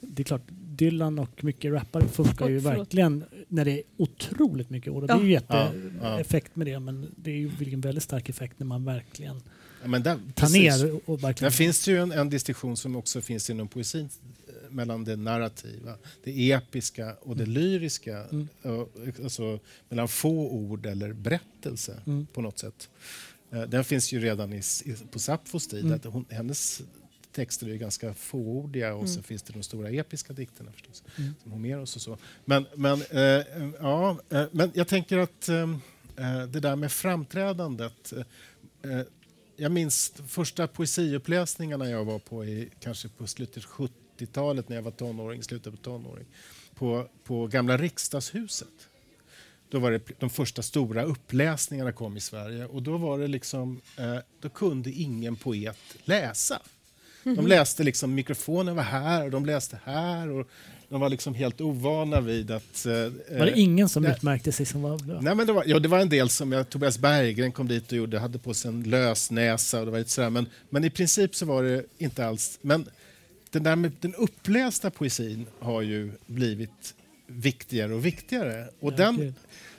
[0.00, 4.92] Det är klart, Dylan och mycket rappare funkar ju verkligen när det är otroligt mycket
[4.92, 5.02] ord.
[5.02, 8.54] Och Det är ju jätteeffekt med det, men det är ju en väldigt stark effekt
[8.58, 9.42] när man verkligen
[9.82, 10.82] Ja, men där, tar precis.
[10.82, 11.50] ner och verkligen...
[11.50, 14.08] Där finns det ju en, en distinktion som också finns inom poesin
[14.48, 15.94] eh, mellan det narrativa,
[16.24, 18.24] det episka och det lyriska.
[18.24, 18.48] Mm.
[18.62, 18.92] Och,
[19.22, 22.26] Alltså, mellan få ord eller berättelse Mm.
[22.32, 22.88] på något sätt.
[23.52, 25.84] Eh, Den finns ju redan i, i, på Sapfos tid.
[25.84, 25.94] Mm.
[25.94, 26.82] Att hon, hennes
[27.38, 31.02] texter är ganska fåordiga och så finns det de stora episka dikterna förstås.
[31.18, 31.34] Mm.
[31.42, 32.18] Som Homeros och så.
[32.44, 35.62] Men, men, eh, ja, eh, men jag tänker att eh,
[36.16, 38.12] eh, det där med framträdandet.
[38.82, 39.00] Eh,
[39.56, 44.90] jag minns första poesiuppläsningarna jag var på i, kanske på slutet 70-talet när jag var
[44.90, 46.26] tonåring, slutet på tonåring.
[46.74, 48.88] På, på gamla riksdagshuset.
[49.68, 53.80] Då var det de första stora uppläsningarna kom i Sverige och då var det liksom,
[53.96, 56.62] eh, då kunde ingen poet läsa.
[57.36, 60.48] De läste liksom, mikrofonen var här och de läste här och
[60.88, 62.86] de var liksom helt ovana vid att...
[62.86, 62.92] eh,
[63.38, 64.12] Var det ingen som nej.
[64.12, 65.20] utmärkte sig som var bra?
[65.20, 67.92] Nej, men det, var, ja, det var en del som, jag, Tobias Berggren kom dit
[67.92, 70.90] och gjorde, hade på sig en lösnäsa och det var lite sådär, men, men i
[70.90, 72.58] princip så var det inte alls...
[72.62, 72.86] Men
[73.50, 76.94] den där med den upplästa poesin har ju blivit
[77.26, 78.64] viktigare och viktigare.
[78.80, 79.34] Och Ja, den, gud.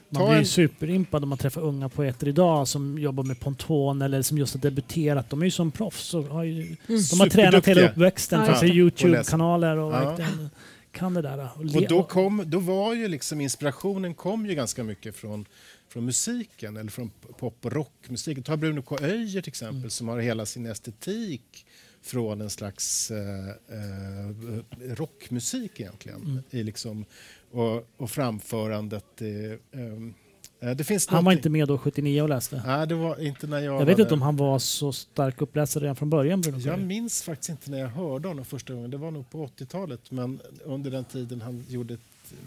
[0.10, 4.22] Man blir en- superimpad om man träffar unga poeter idag som jobbar med ponton eller
[4.22, 5.30] som just har debuterat.
[5.30, 9.78] De är ju som proffs och har ju, de har tränat hela uppväxten Ja, Youtube-kanaler
[9.78, 10.00] och Ja.
[10.10, 10.50] verkligen
[10.92, 11.50] kan det där.
[11.56, 15.46] Och, Och då, kom, då var ju liksom inspirationen kom ju ganska mycket från,
[15.90, 18.44] från musiken, eller från pop och rockmusiken.
[18.44, 18.98] Ta Bruno K.
[19.02, 19.90] Öijer till exempel, Mm.
[19.90, 21.66] som har hela sin estetik
[22.02, 26.22] från en slags eh, eh, rockmusik egentligen.
[26.24, 26.44] Mm.
[26.50, 27.06] I liksom,
[27.52, 29.22] och, och framförandet.
[29.22, 30.14] Eh, ehm,
[30.60, 32.64] eh, det finns han var någonting- inte med då 79 och läste.
[32.66, 35.42] Nej, det var inte när jag, Jag var vet inte om han var så stark
[35.42, 36.42] uppläsare redan från början.
[36.42, 38.92] Bruno Jag minns faktiskt inte när jag hörde honom första gången.
[38.92, 40.12] Det var nog på 80-talet.
[40.12, 41.98] Men under den tiden han gjorde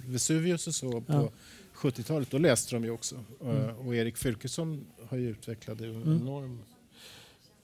[0.06, 1.28] Vesuvius och så på Ja.
[1.74, 3.16] 70-talet, då läste de ju också.
[3.42, 3.56] Mm.
[3.56, 6.18] Eh, Och Erik Fylkesson har ju utvecklat en Mm.
[6.22, 6.58] enorm...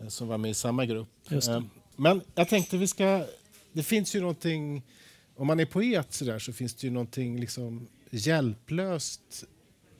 [0.00, 1.08] eh, Som var med i samma grupp.
[2.00, 3.26] Men jag tänkte vi ska...
[3.72, 4.82] Det finns ju någonting...
[5.36, 9.44] Om man är poet så, där, så finns det ju någonting liksom hjälplöst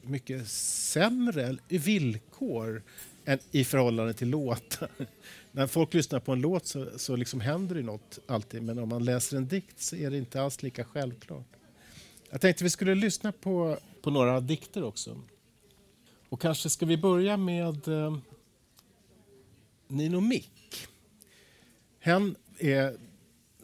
[0.03, 2.83] mycket sämre villkor
[3.25, 4.89] än i förhållande till låtar.
[5.53, 8.89] När folk lyssnar på en låt så, så liksom händer det något alltid, men om
[8.89, 11.47] man läser en dikt så är det inte alls lika självklart.
[12.31, 15.21] Jag tänkte vi skulle lyssna på, på några dikter också.
[16.29, 18.19] Och kanske ska vi börja med eh,
[19.89, 20.89] Nino Mick.
[22.09, 22.97] Hen är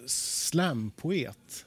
[0.06, 1.66] slampoet,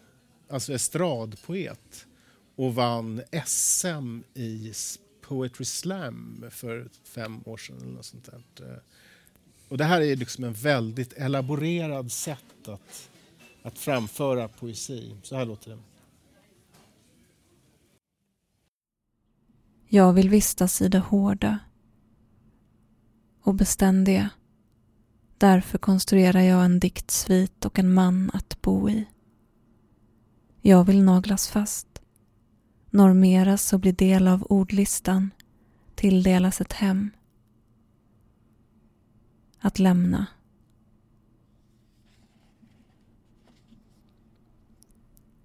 [0.50, 2.08] alltså estradpoet
[2.56, 4.74] och vann SM i
[5.22, 7.78] Poetry Slam för fem år sedan.
[7.78, 8.72] Eller något sånt där.
[8.72, 8.78] Eh,
[9.68, 13.10] och det här är liksom en väldigt elaborerad sätt att,
[13.62, 15.16] att framföra poesi.
[15.24, 15.80] Så här låter det.
[19.88, 21.60] Jag vill vistas i det hårda
[23.42, 24.30] och beständiga.
[25.38, 29.06] Därför konstruerar jag en diktsvit och en man att bo i.
[30.62, 31.88] Jag vill naglas fast,
[32.90, 35.32] normeras och bli del av ordlistan,
[35.96, 37.12] tilldelas ett hem.
[39.60, 40.26] Att lämna.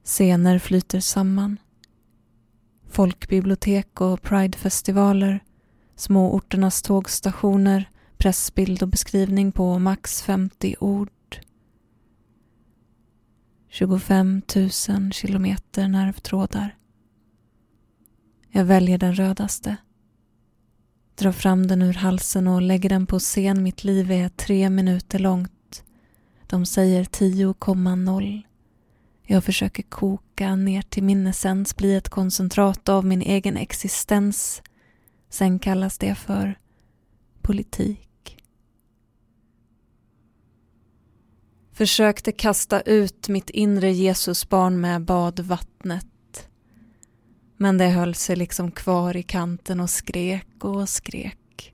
[0.05, 1.57] Scener flyter samman.
[2.89, 5.45] Folkbibliotek och pridefestivaler,
[5.97, 7.92] småorternas tågstationer,
[8.23, 11.11] pressbild och beskrivning på max 50 ord.
[13.69, 16.77] 25 000 kilometer nervtrådar.
[18.51, 19.77] Jag väljer den rödaste.
[21.15, 23.63] Drar fram den ur halsen och lägger den på scen.
[23.63, 25.85] Mitt liv är tre minuter långt.
[26.47, 28.43] De säger 10,0.
[29.23, 34.63] Jag försöker koka ner till minnesens, bli ett koncentrat av min egen existens.
[35.29, 36.59] Sen kallas det för
[37.41, 38.09] politik.
[41.83, 46.49] Försökte kasta ut mitt inre Jesusbarn med badvattnet.
[47.57, 51.73] Men det höll sig liksom kvar i kanten och skrek och skrek.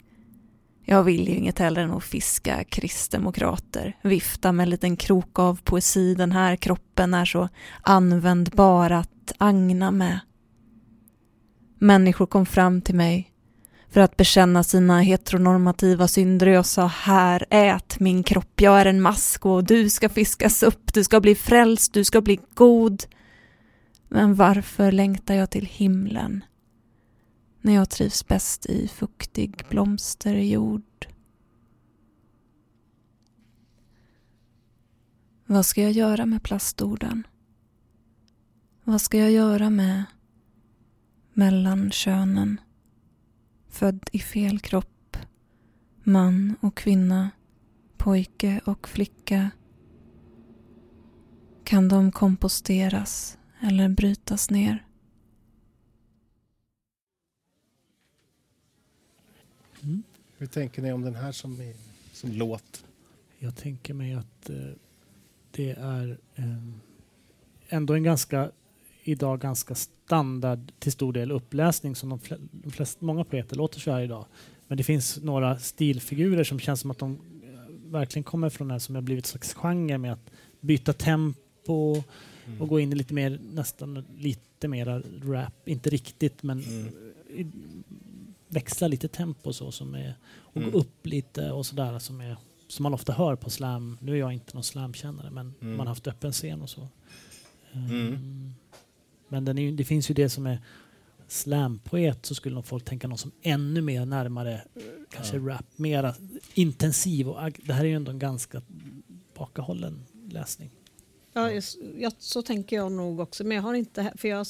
[0.85, 5.61] Jag vill ju inget hellre än att fiska kristdemokrater, vifta med en liten krok av
[5.65, 6.15] poesi.
[6.15, 7.49] Den här kroppen är så
[7.83, 10.21] användbar att agna med.
[11.79, 13.33] Människor kom fram till mig
[13.91, 18.86] för att bekänna sina heteronormativa synder och jag sa här, ät min kropp, jag är
[18.86, 23.05] en mask och du ska fiskas upp, du ska bli frälst, du ska bli god.
[24.09, 26.45] Men varför längtar jag till himlen?
[27.61, 31.07] när jag trivs bäst i fuktig blomsterjord.
[35.47, 37.26] Vad ska jag göra med plastorden?
[38.84, 40.05] Vad ska jag göra med
[41.32, 42.61] mellankönen?
[43.69, 45.16] Född i fel kropp,
[46.03, 47.31] man och kvinna,
[47.97, 49.51] pojke och flicka.
[51.64, 54.85] Kan de komposteras eller brytas ner?
[59.83, 60.03] Mm.
[60.37, 61.73] Hur tänker ni om den här som,
[62.12, 62.85] som låt?
[63.39, 64.57] Jag tänker mig att eh,
[65.51, 66.73] det är eh,
[67.69, 68.51] ändå en ganska
[69.11, 73.93] idag ganska standard till stor del uppläsning som de, de flesta, många poeter låter så
[73.93, 74.27] här idag.
[74.67, 78.81] Men det finns några stilfigurer som känns som att de eh, verkligen kommer från det
[78.81, 80.31] som har blivit en slags genre med att
[80.61, 82.03] byta tempo
[82.47, 82.63] mm.
[82.63, 86.93] och gå in i lite mer, nästan lite mera rap, inte riktigt men mm
[88.49, 90.71] växla lite tempo så som är, och mm.
[90.71, 92.37] gå upp lite och sådär som, är,
[92.69, 93.99] som man ofta hör på slam.
[94.01, 95.77] Nu är jag inte någon slamkännare men mm.
[95.77, 96.89] man har haft öppen scen och så.
[97.73, 98.55] Um,
[99.29, 100.61] men den är, det finns ju det som är
[101.29, 104.64] slampoet så skulle nog folk tänka någon som ännu mer närmare
[105.11, 105.43] kanske ja.
[105.43, 106.14] rap, mera
[106.55, 108.62] intensiv och det här är ju ändå en ganska
[109.35, 110.70] bakahållen läsning.
[111.33, 111.51] Ja,
[111.99, 113.45] ja, så tänker jag nog också.
[113.45, 114.12] Men jag har inte...
[114.16, 114.47] För jag,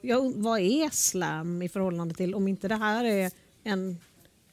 [0.00, 3.30] jag, vad är slam i förhållande till om inte det här är
[3.64, 3.98] en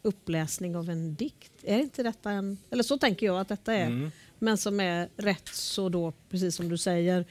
[0.01, 1.51] uppläsning av en dikt?
[1.63, 2.57] Är inte detta en...
[2.69, 3.85] Eller så tänker jag att detta är.
[3.85, 4.11] Mm.
[4.39, 7.25] Men som är rätt så då, precis som du säger,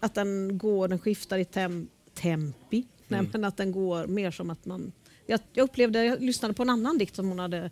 [0.00, 2.76] att den går, den skiftar i tem, tempi.
[2.76, 2.88] Mm.
[3.08, 4.92] Nej, men att den går mer som att man...
[5.26, 7.70] Jag, jag upplevde, jag lyssnade på en annan dikt som hon hade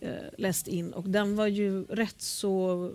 [0.00, 2.92] eh, läst in och den var ju rätt så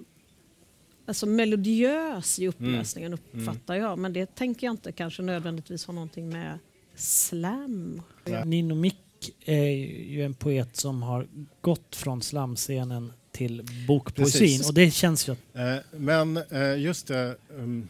[1.05, 3.19] alltså melodiös i uppläsningen mm.
[3.31, 3.99] uppfattar jag.
[3.99, 6.59] Men det tänker jag inte kanske nödvändigtvis har någonting med
[6.95, 8.01] slam.
[8.45, 9.69] Nino Mick är
[10.09, 11.27] ju en poet som har
[11.61, 15.31] gått från slamscenen till bokpoesin och det känns ju...
[15.31, 17.89] Eh, men eh, just det, um,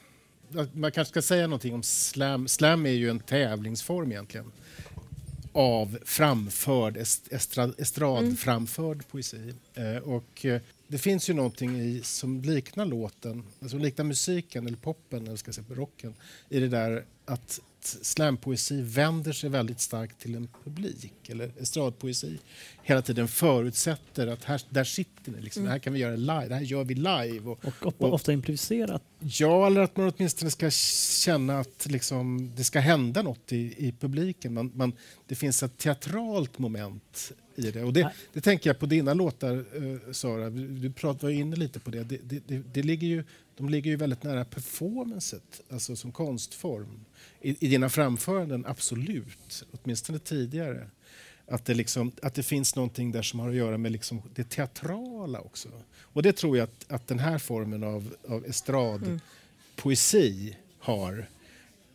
[0.73, 2.47] man kanske ska säga någonting om slam.
[2.47, 4.51] Slam är ju en tävlingsform egentligen
[5.53, 6.97] av framförd,
[7.31, 9.05] estrad, estradframförd mm.
[9.11, 9.53] poesi.
[9.73, 10.45] Eh, och
[10.87, 15.53] det finns ju någonting i, som liknar låten, alltså liknar musiken eller poppen eller ska
[15.53, 16.13] säga rocken
[16.49, 22.39] i det där att slampoesi vänder sig väldigt starkt till en publik eller estradpoesi
[22.83, 25.67] hela tiden förutsätter att här, där sitter ni, liksom, mm.
[25.67, 27.39] det här kan vi göra live, det här gör vi live.
[27.39, 29.03] Och, och, och ofta improviserat.
[29.19, 33.93] Ja, eller att man åtminstone ska känna att liksom, det ska hända något i, i
[33.99, 34.53] publiken.
[34.53, 34.93] Man, man,
[35.27, 37.31] det finns ett teatralt moment
[37.65, 37.83] i det.
[37.83, 40.49] Och det, det tänker jag på dina låtar, uh, Sara.
[40.49, 42.03] Du prat, var inne lite på det.
[42.03, 42.61] Det, det, det.
[42.73, 43.23] det, ligger ju,
[43.55, 47.05] de ligger ju väldigt nära performancet, alltså som konstform.
[47.41, 49.65] I, I dina framföranden, absolut.
[49.71, 50.87] Åtminstone tidigare.
[51.47, 54.49] Att det, liksom, att det finns någonting där som har att göra med liksom det
[54.49, 55.69] teatrala också.
[55.99, 60.53] Och det tror jag att, att den här formen av, av estradpoesi mm.
[60.79, 61.27] har.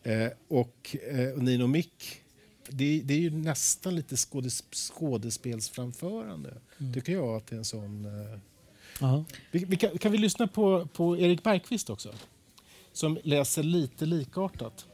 [0.03, 2.23] Eh, och, eh, och Nino Mick
[2.69, 6.93] det, det är ju nästan lite skådes, skådespelsframförande, Mm.
[6.93, 7.35] tycker jag.
[7.37, 8.07] att det är en sån...
[9.01, 9.25] Ja.
[9.51, 12.13] Vi, vi kan, kan vi lyssna på, på Erik Bergqvist också?
[12.93, 14.85] Som läser lite likartat.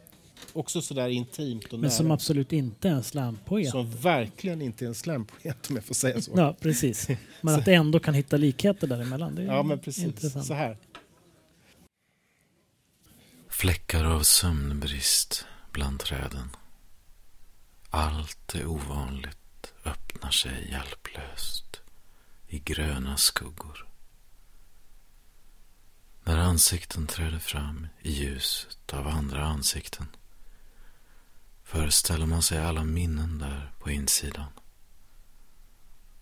[0.54, 1.90] Också sådär intimt och Men nära.
[1.92, 3.70] som absolut inte är en slampoet.
[3.70, 6.32] Som verkligen inte är en slampoet om jag får säga så.
[6.36, 7.08] Ja, precis.
[7.42, 9.36] Men att det ändå kan hitta likheter däremellan.
[9.36, 10.04] Det är Ja, men precis.
[10.04, 10.46] intressant.
[10.46, 10.78] Så här.
[13.50, 16.50] Fläckar av sömnbrist bland träden.
[17.96, 21.82] Allt det ovanligt öppnar sig hjälplöst
[22.48, 23.88] i gröna skuggor.
[26.24, 30.08] När ansikten träder fram i ljuset av andra ansikten
[31.64, 34.52] föreställer man sig alla minnen där på insidan.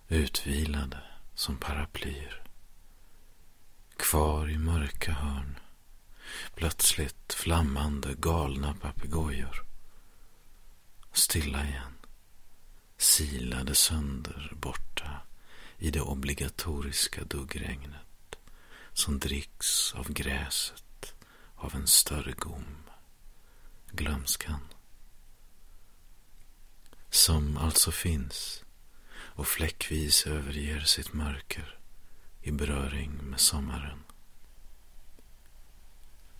[0.07, 1.03] Utvilade
[1.35, 2.43] som paraplyer.
[3.97, 5.59] Kvar i mörka hörn
[6.55, 9.70] Plötsligt flammande galna papegojor.
[11.13, 11.97] Stilla igen.
[12.97, 15.21] Silade sönder borta
[15.77, 18.35] i det obligatoriska duggregnet
[18.93, 21.13] som dricks av gräset
[21.55, 22.77] av en större gom.
[23.91, 24.61] Glömskan.
[27.09, 28.63] Som alltså finns
[29.13, 31.79] och fläckvis överger sitt mörker
[32.41, 34.03] i beröring med sommaren.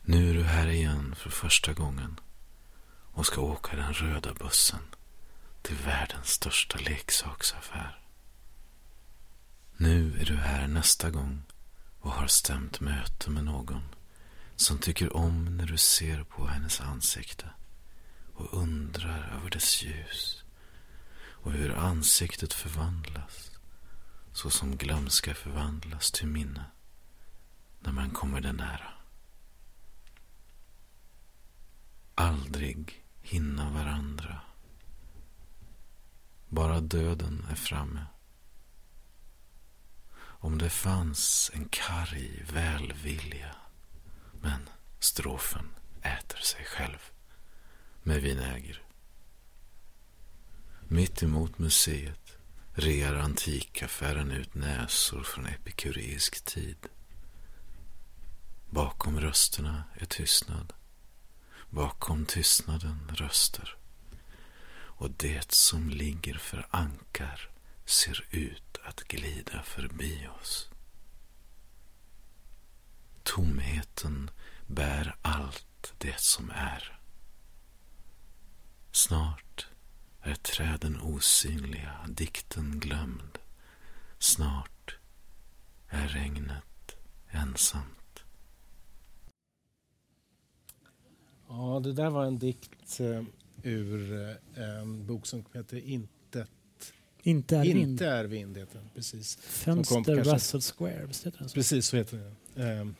[0.01, 2.19] Nu är du här igen för första gången
[3.14, 4.82] och ska åka den röda bussen
[5.62, 7.99] till världens största leksaksaffär.
[9.78, 11.43] Nu är du här nästa gång
[11.99, 13.84] och har stämt möte med någon
[14.55, 17.49] som tycker om när du ser på hennes ansikte
[18.34, 20.43] och undrar över dess ljus
[21.24, 23.51] och hur ansiktet förvandlas
[24.34, 26.66] så som glömska förvandlas till minne
[27.80, 29.01] när man kommer den nära.
[32.22, 33.00] aldrig
[33.32, 34.41] hinna varandra.
[36.49, 38.05] Bara döden är framme.
[40.15, 43.55] Om det fanns en karg välvilja,
[44.41, 44.69] men
[44.99, 45.69] strofen
[46.01, 47.11] äter sig själv
[48.03, 48.84] med vinäger.
[50.88, 52.38] Mitt emot museet
[52.73, 56.88] rear antikaffären ut näsor från epikureisk tid.
[58.69, 60.73] Bakom rösterna är tystnad.
[61.74, 63.78] Bakom tystnaden röster.
[64.74, 67.49] Och det som ligger för ankar
[67.86, 70.69] ser ut att glida förbi oss.
[73.24, 74.32] Tomheten
[74.67, 76.99] bär allt det som är.
[78.91, 79.67] Snart
[80.22, 83.38] är träden osynliga, dikten glömd.
[84.19, 84.97] Snart
[85.89, 86.95] är regnet
[87.30, 88.00] ensamt.
[91.53, 93.23] Ja, det där var en dikt eh,
[93.63, 94.13] ur
[94.57, 96.45] eh, en bok som heter Inte,
[97.23, 97.77] Inte är vind.
[97.79, 98.57] Inte är vind.
[98.57, 99.35] Heter den, precis.
[99.41, 101.05] Fönster kom kanske- Russell Square.
[101.07, 101.53] Visst heter den så?
[101.53, 102.17] precis så heter
[102.55, 102.63] det.
[102.63, 102.95] Ehm,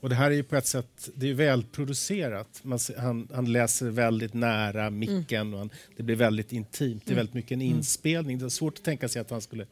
[0.00, 2.60] och det här är ju på ett sätt det är välproducerat.
[2.62, 7.02] Man, han, han läser väldigt nära micken och han, det blir väldigt intimt.
[7.06, 8.38] Det är väldigt mycket en inspelning.
[8.38, 9.66] Det är svårt att tänka sig att han skulle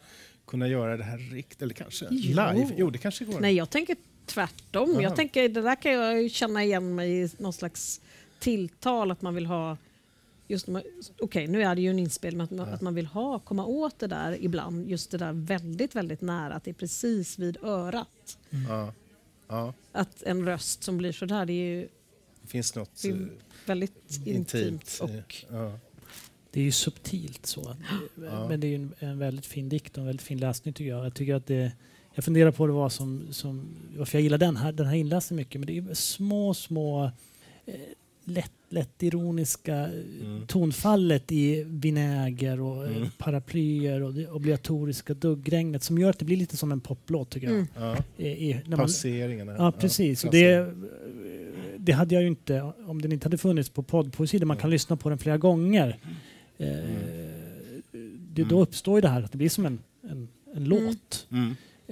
[0.47, 2.29] kunna göra det här riktigt, eller kanske Jo.
[2.29, 2.71] live.
[2.77, 3.41] Jo, det kanske går.
[3.41, 3.97] Nej, jag tänker
[4.27, 4.93] tvärtom.
[4.93, 5.03] Jaha.
[5.03, 8.01] Jag tänker, det där kan jag ju känna igen mig i någon slags
[8.39, 9.77] tilltal att man vill ha
[10.53, 10.69] Just
[11.21, 13.65] Okej, nu är det ju en inspelning, men att man, att man vill ha, komma
[13.65, 17.57] åt det där ibland, just det där väldigt, väldigt nära, att det är precis vid
[17.65, 18.39] örat.
[18.69, 18.93] Ja,
[19.49, 21.89] ja, Att en röst som blir så där, det är ju
[22.43, 23.17] det finns något eh,
[23.67, 24.55] väldigt intimt.
[24.55, 24.99] intimt.
[25.03, 25.79] och ja.
[26.51, 27.77] Det är ju subtilt så.
[28.15, 28.49] Ja.
[28.49, 30.91] Men det är ju en, en väldigt fin dikt och en väldigt fin läsning tycker
[30.91, 31.07] jag.
[31.07, 31.73] Jag, tycker att det,
[32.15, 35.41] jag funderar på det var som, som, varför jag gillar den här, den här inläsningen
[35.41, 35.61] mycket.
[35.61, 37.05] Men det är små, små
[37.67, 37.75] eh,
[38.25, 39.91] lätt, lätt ironiska eh,
[40.23, 40.47] Mm.
[40.47, 43.09] tonfallet i vinäger och eh, Mm.
[43.19, 47.47] paraplyer och det obligatoriska duggregnet som gör att det blir lite som en poplåt tycker
[47.47, 47.57] jag.
[47.57, 47.69] Mm.
[47.77, 47.97] Ja.
[48.17, 49.55] I, i, när man, Pauseringarna.
[49.59, 50.23] Ja, precis.
[50.23, 50.67] pauseringar.
[50.67, 50.75] det,
[51.79, 54.71] det hade jag ju inte om den inte hade funnits på poddpoesi där man kan
[54.71, 55.97] lyssna på den flera gånger.
[56.59, 56.67] Eh,
[58.35, 58.59] det, då Mm.
[58.63, 59.79] uppstår ju det här att det blir som en,
[60.11, 61.27] en, en låt.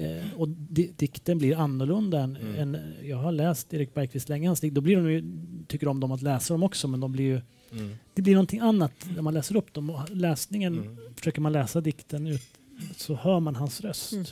[0.01, 2.55] Eh, och di, dikten blir annorlunda än, Mm.
[2.75, 2.95] än...
[3.03, 4.75] Jag har läst Erik Bergqvist länge, hans dikt.
[4.75, 5.25] Då blir de ju,
[5.69, 7.41] tycker de om att läsa dem också, men de blir ju,
[7.73, 7.95] Mm.
[8.15, 9.91] det blir någonting annat när man läser upp dem.
[9.91, 10.97] Och läsningen, Mm.
[11.17, 12.43] försöker man läsa dikten ut
[12.97, 14.13] så hör man hans röst.
[14.13, 14.25] Mm.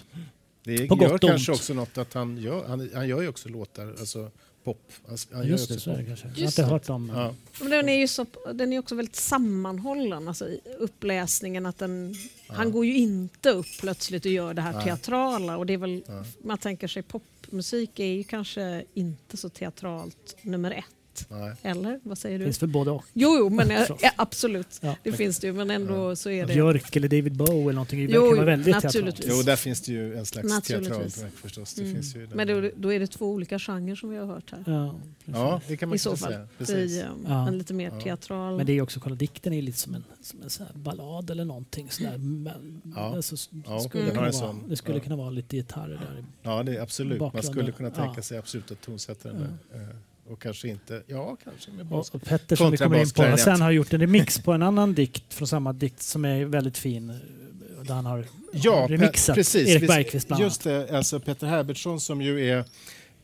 [0.65, 1.59] Det På gör gott och kanske ont.
[1.59, 4.31] också något att han gör, han, han gör ju också låtar, alltså
[4.69, 4.93] pop.
[5.07, 6.29] Han, gör Just det, så är det kanske.
[6.29, 7.13] Jag har inte hört om...
[7.15, 7.35] Ja.
[7.61, 10.49] Men den är ju så, den är också väldigt sammanhållen, alltså
[10.79, 11.67] uppläsningen.
[11.67, 12.15] Att den,
[12.49, 14.85] Han går ju inte upp plötsligt och gör det här Nej.
[14.85, 15.57] teatrala.
[15.57, 16.25] Och det är väl, Ja.
[16.45, 20.85] Man tänker sig popmusik är ju kanske inte så teatralt nummer ett.
[21.19, 21.31] Dikt.
[21.31, 21.53] Nej.
[21.63, 22.47] Eller vad säger Det du?
[22.49, 23.05] finns för både och.
[23.13, 24.79] Jo, jo men jag, ja, absolut.
[24.81, 24.97] Ja.
[25.03, 26.53] Det finns det ju, men ändå så är det...
[26.55, 28.07] Björk eller David Bowie eller någonting.
[28.07, 29.15] Det Jo, kan vara väldigt naturligtvis.
[29.25, 29.39] teatralt.
[29.39, 31.75] Jo, där finns det ju en slags teatralverk förstås.
[31.75, 31.95] Det Mm.
[31.95, 34.63] finns ju Men då, då är det två olika genrer som vi har hört här.
[34.67, 34.95] Ja.
[35.25, 36.29] Ja, det kan man I så fall.
[36.33, 36.43] säga.
[36.45, 37.03] I, Precis.
[37.05, 37.49] um, Ja.
[37.49, 38.01] En lite mer Ja.
[38.01, 38.57] teatral...
[38.57, 40.41] Men det är också, själva dikten är lite som en, som
[40.75, 41.87] en ballad eller någonting.
[41.91, 43.17] Sån där, men, Ja.
[43.17, 45.03] alltså, Ja, skulle den kunna vara, det skulle ja.
[45.05, 46.25] kunna vara lite gitarrer där.
[46.43, 47.21] Ja, det är absolut.
[47.21, 49.57] Man skulle kunna tänka sig absolut att tonsätta den där.
[50.31, 52.11] Och kanske inte, ja kanske med bas.
[52.11, 54.95] och Petter som vi kommer in på sen har gjort en remix på en annan
[54.95, 57.19] dikt från samma dikt som är väldigt fin.
[57.83, 59.69] Där han har Ja, remixat precis.
[59.69, 60.51] Erik Vi- Bergqvist bland annat.
[60.51, 62.65] Just det, alltså Peter Herbertsson som ju är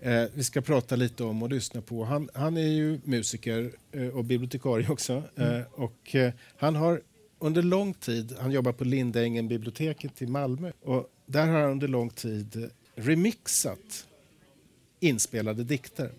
[0.00, 2.04] eh, vi ska prata lite om och lyssna på.
[2.04, 5.22] Han, han är ju musiker eh, och bibliotekarie också.
[5.36, 5.54] Mm.
[5.56, 7.00] Eh, och, eh, han har
[7.38, 11.88] under lång tid, han jobbar på Lindängen biblioteket i Malmö och där har han under
[11.88, 14.06] lång tid remixat
[15.00, 16.10] inspelade dikter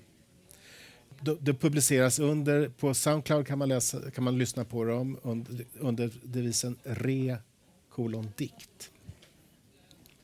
[1.25, 5.65] de, det publiceras under, på Soundcloud kan man, läsa, kan man lyssna på dem under,
[5.79, 7.37] under devisen re
[7.89, 8.91] kolon dikt.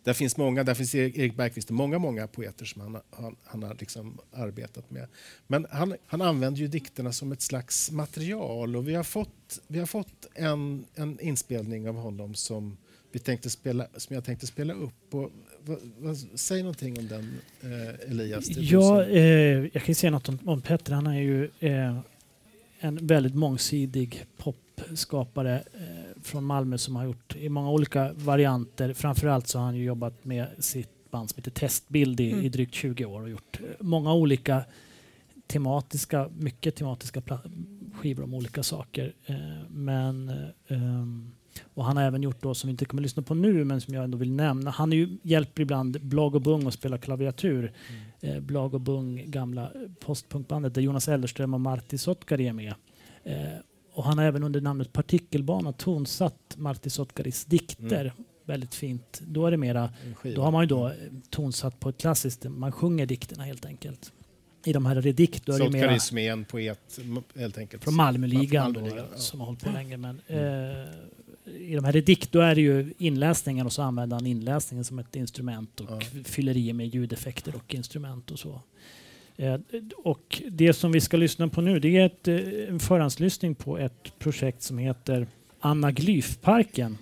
[0.04, 3.36] Där finns många, där finns e-, Erik Bergqvist och många, många poeter som han, han,
[3.44, 5.08] han har liksom arbetat med.
[5.48, 9.80] Men han, han använder ju dikterna som ett slags material och vi har fått, vi
[9.80, 12.78] har fått en, en inspelning av honom som,
[13.12, 15.14] vi tänkte spela, som jag tänkte spela upp.
[15.14, 15.32] Och,
[15.66, 18.50] vad, vad, säg någonting om den, eh, Elias.
[18.50, 19.22] Ja, eh,
[19.74, 20.94] jag kan säga något om, om Petter.
[20.94, 21.98] Han är ju eh,
[22.80, 28.94] en väldigt mångsidig popskapare eh, från Malmö som har gjort i många olika varianter.
[28.94, 32.46] Framförallt så har han ju jobbat med sitt band som heter Testbild i, Mm.
[32.46, 34.64] i drygt 20 år och gjort eh, många olika
[35.48, 37.22] tematiska, mycket tematiska
[37.94, 39.14] skivor om olika saker.
[39.26, 39.36] Eh,
[39.70, 41.32] men eh, ehm,
[41.74, 43.82] och han har även gjort då, som vi inte kommer att lyssna på nu, men
[43.82, 44.72] som jag ändå vill nämna.
[44.72, 47.72] Han är ju, hjälper ibland Blag och Bung att spela klaviatur.
[48.22, 52.74] Eh, Blag och Bung, gamla postpunkbandet där Jonas Ellerström och Martti Sotkari är med.
[53.24, 53.36] Eh,
[53.94, 58.14] och han har även under namnet Partikelbana tonsatt Martti Sotkaris dikter.
[58.46, 59.22] Väldigt fint.
[59.28, 59.90] Då är det mera
[60.36, 60.94] då har man ju då eh,
[61.30, 64.12] tonsatt på ett klassiskt, man sjunger dikterna helt enkelt.
[64.66, 67.00] I de här redikt då karism är en poet,
[67.36, 67.84] helt enkelt.
[67.84, 69.18] från Malmöligan då, Malmöligan, ja.
[69.18, 69.98] som har hållit på länge.
[69.98, 70.82] Men, Mm.
[70.82, 70.88] eh,
[71.46, 75.00] I de här redikt då är det ju inläsningen och så använder han inläsningen som
[75.00, 76.00] ett instrument och Ja.
[76.24, 78.62] fyller i med ljudeffekter och instrument och så.
[79.38, 79.58] Eh,
[79.98, 83.78] och det som vi ska lyssna på nu det är ett, eh, en förhandslyssning på
[83.78, 85.28] ett projekt som heter
[85.60, 86.98] Anaglyfparken.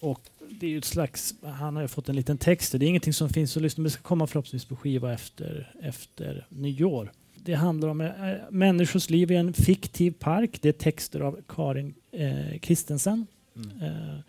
[0.00, 0.20] Och
[0.50, 3.56] det är ett slags, han har fått en liten text, det är ingenting som finns
[3.56, 7.12] att lyssna på, det ska komma förhoppningsvis på skiva efter, efter nyår.
[7.44, 8.10] Det handlar om eh,
[8.50, 10.58] människors liv i en fiktiv park.
[10.62, 13.26] Det är texter av Karin eh, Kristensen.
[13.56, 14.20] Mm.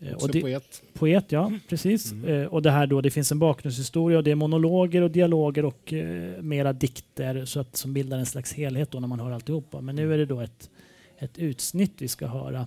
[0.00, 0.82] Eh, och det, poet.
[0.92, 1.52] Poet, ja.
[1.68, 2.12] Precis.
[2.12, 2.42] Mm.
[2.42, 5.64] Eh, och det här då, det finns en bakgrundshistoria och det är monologer och dialoger
[5.64, 9.30] och eh, mera dikter så att, som bildar en slags helhet då när man hör
[9.30, 9.80] alltihopa.
[9.80, 10.70] Men nu är det då ett,
[11.18, 12.66] ett utsnitt vi ska höra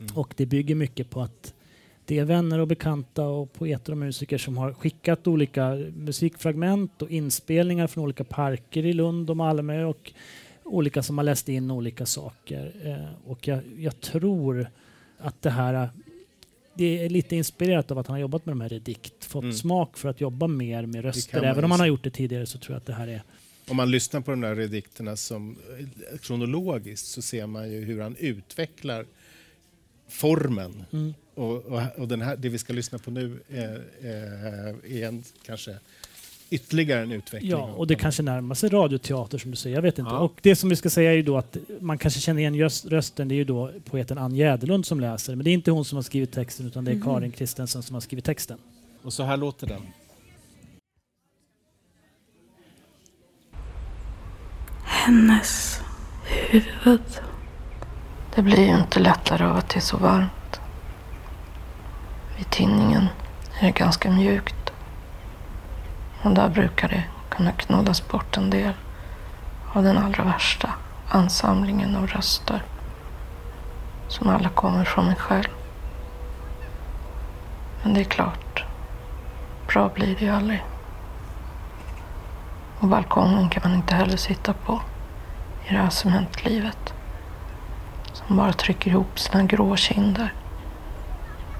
[0.00, 0.16] Mm.
[0.16, 1.54] och det bygger mycket på att
[2.04, 7.10] det är vänner och bekanta och poeter och musiker som har skickat olika musikfragment och
[7.10, 10.12] inspelningar från olika parker i Lund och Malmö och
[10.64, 12.72] olika som har läst in olika saker.
[12.84, 14.70] Eh, och jag, jag tror
[15.22, 15.90] att det här
[16.74, 19.24] det är lite inspirerat av att han har jobbat med de här i dikt.
[19.24, 19.56] Fått Mm.
[19.56, 21.42] smak för att jobba mer med röster.
[21.42, 23.22] Även om han har gjort det tidigare så tror jag att det här är...
[23.68, 25.56] Om man lyssnar på de där redikterna som
[26.22, 29.06] kronologiskt så ser man ju hur han utvecklar
[30.08, 30.84] formen.
[30.92, 31.14] Mm.
[31.34, 35.24] Och, och, och den här, det vi ska lyssna på nu är, är, är en
[35.42, 35.78] kanske
[36.50, 37.50] ytterligare en utveckling.
[37.50, 39.76] Ja, och det kanske närmar sig radioteater som du säger.
[39.76, 40.10] Jag vet inte.
[40.10, 40.18] Ja.
[40.18, 43.28] Och det som vi ska säga är ju då att man kanske känner igen rösten.
[43.28, 45.34] Det är ju då poeten Ann Jäderlund som läser.
[45.34, 47.04] Men det är inte hon som har skrivit texten utan det är Mhm.
[47.04, 48.58] Karin Kristensen som har skrivit texten.
[49.02, 49.82] Och så här låter den.
[54.84, 55.80] hennes
[56.24, 57.20] huvud.
[58.34, 60.60] Det blir ju inte lättare av att det är så varmt.
[62.36, 63.06] Vid tinningen
[63.60, 64.54] är det ganska mjukt.
[66.22, 68.72] Och där brukar det kunna knådas bort en del
[69.72, 70.70] av den allra värsta
[71.08, 72.62] ansamlingen av röster.
[74.08, 75.48] Som alla kommer från mig själv.
[77.82, 78.64] Men det är klart,
[79.66, 80.64] bra blir det ju aldrig.
[82.80, 84.80] Och balkongen kan man inte heller sitta på
[85.68, 86.94] i det här cementlivet.
[88.12, 90.34] Som bara trycker ihop sina grå kinder.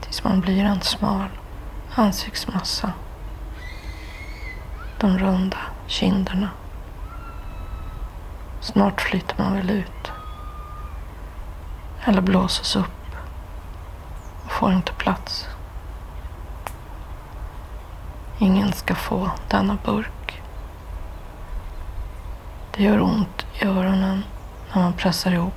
[0.01, 1.29] Tills man blir en smal
[1.95, 2.93] ansiktsmassa.
[5.01, 6.49] De runda kinderna.
[8.61, 10.13] Snart flyter man väl ut.
[12.05, 13.17] Eller blåses upp.
[14.45, 15.49] Och får inte plats.
[18.39, 20.43] Ingen ska få denna burk.
[22.77, 24.25] Det gör ont i öronen
[24.75, 25.55] när man pressar ihop.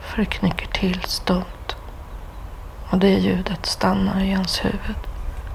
[0.00, 1.76] För det knycker till stumt.
[2.90, 4.96] Och det ljudet stannar i ens huvud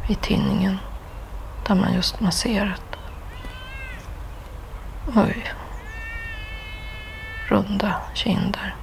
[0.08, 0.80] i tinningen
[1.68, 2.96] där man just masserat.
[5.16, 5.54] Oj.
[7.48, 8.76] Runda kinder.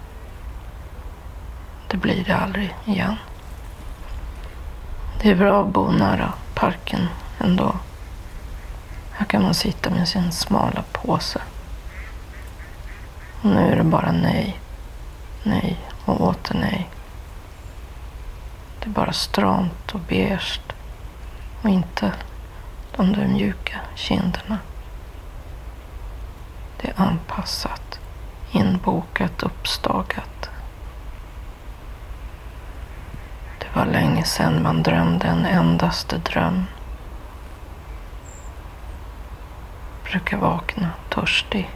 [1.88, 3.16] Det blir det aldrig igen.
[5.20, 7.08] Det är bra att bo nära parken
[7.38, 7.76] ändå.
[9.12, 11.40] Här kan man sitta med sin smala påse.
[13.42, 14.60] Och nu är det bara nej,
[15.42, 16.88] nej och åter nej.
[18.78, 20.60] Det är bara stramt och beige
[21.62, 22.12] och inte
[22.96, 24.58] de där mjuka kinderna.
[26.80, 28.00] Det är anpassat,
[28.50, 30.50] inbokat, uppstagat.
[33.58, 36.64] Det var länge sedan man drömde en endaste dröm.
[40.04, 41.70] Brukar vakna törstig.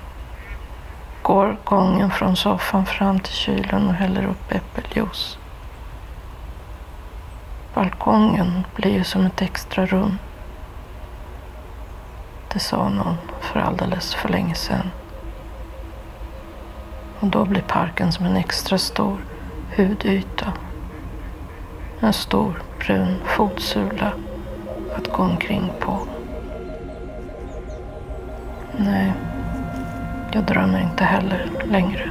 [1.22, 5.38] Går gången från soffan fram till kylen och häller upp äppeljuice.
[7.74, 10.18] Balkongen blir ju som ett extra rum.
[12.56, 14.90] Det sa någon för alldeles för länge sedan.
[17.20, 19.18] Och då blir parken som en extra stor
[19.76, 20.52] hudyta.
[22.00, 24.12] En stor brun fotsula
[24.96, 25.98] att gå omkring på.
[28.76, 29.12] Nej,
[30.32, 32.10] jag drömmer inte heller längre.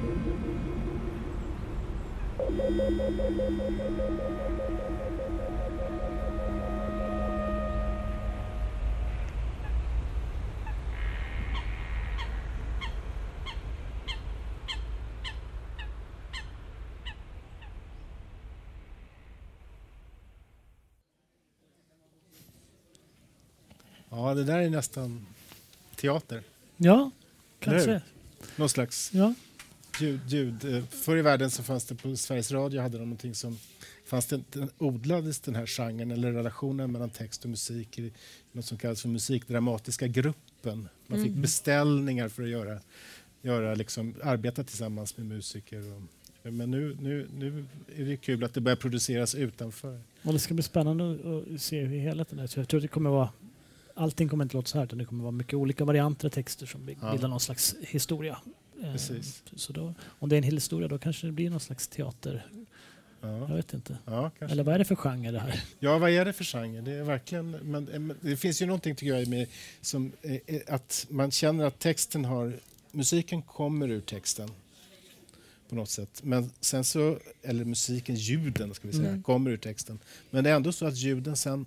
[24.09, 25.25] Ja, det där är nästan
[25.95, 26.43] teater.
[26.77, 27.11] Ja,
[27.59, 28.01] kanske.
[28.55, 29.33] Någon slags Ja.
[29.99, 30.19] Ljud.
[30.27, 30.65] ljud.
[30.75, 33.57] Eh, Förr i världen så fanns det på Sveriges Radio hade de någonting som
[34.05, 38.11] fanns det, den, odlades den här genren eller relationen mellan text och musik i
[38.51, 40.89] något som kallas för musikdramatiska gruppen.
[41.07, 42.79] Man fick beställningar för att göra,
[43.41, 45.93] göra liksom, arbeta tillsammans med musiker.
[46.43, 47.65] Och, men nu, nu, nu
[47.97, 50.01] är det kul att det börjar produceras utanför.
[50.23, 51.11] Och det ska bli spännande
[51.55, 52.47] att- se hur helheten är.
[52.47, 53.29] Så jag tror att det kommer vara
[53.95, 56.65] Allting kommer inte låta så här utan det kommer vara mycket olika varianter av texter
[56.65, 57.11] som bi- Ja.
[57.11, 58.37] bildar någon slags historia.
[58.81, 59.43] Eh, Precis.
[59.55, 62.45] Så då, om det är en hel historia då kanske det blir någon slags teater.
[63.21, 63.97] Jag Ja, vet inte.
[64.05, 64.31] ja.
[64.39, 65.63] Eller vad är det för genre det här?
[65.79, 66.81] Ja, vad är det för genre?
[66.81, 69.47] Det, är verkligen, men, eh, det finns ju någonting tycker jag med
[69.81, 72.59] som, eh, att man känner att texten har...
[72.91, 74.49] Musiken kommer ur texten
[75.69, 76.21] på något sätt.
[76.23, 79.23] Men sen så, eller musiken, ljuden ska vi säga, Mm.
[79.23, 79.99] kommer ur texten.
[80.29, 81.65] Men det är ändå så att ljuden sen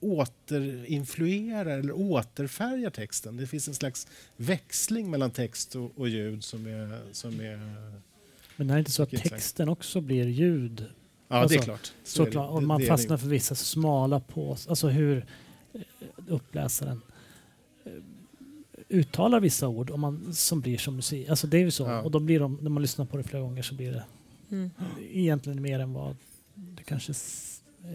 [0.00, 3.36] återinfluerar eller återfärgar texten.
[3.36, 4.06] Det finns en slags
[4.36, 7.00] växling mellan text och, och ljud som är...
[7.12, 7.60] Som är
[8.56, 10.80] Men är det inte så att texten också blir ljud?
[11.28, 11.92] ja, det Alltså, är klart.
[12.04, 12.32] Så är det.
[12.32, 12.50] Såklart.
[12.50, 13.20] Om Det- man det fastnar det.
[13.22, 15.26] för vissa smala på Alltså hur
[15.74, 15.80] eh,
[16.28, 17.00] uppläsaren
[17.84, 17.92] eh,
[18.88, 21.28] uttalar vissa ord om man, som blir som musik.
[21.28, 21.82] Alltså det är ju så.
[21.84, 22.02] Ja.
[22.02, 24.04] Och då blir de, när man lyssnar på det flera gånger så blir det
[24.50, 24.70] Mm.
[25.12, 26.16] egentligen mer än vad
[26.54, 27.12] det kanske...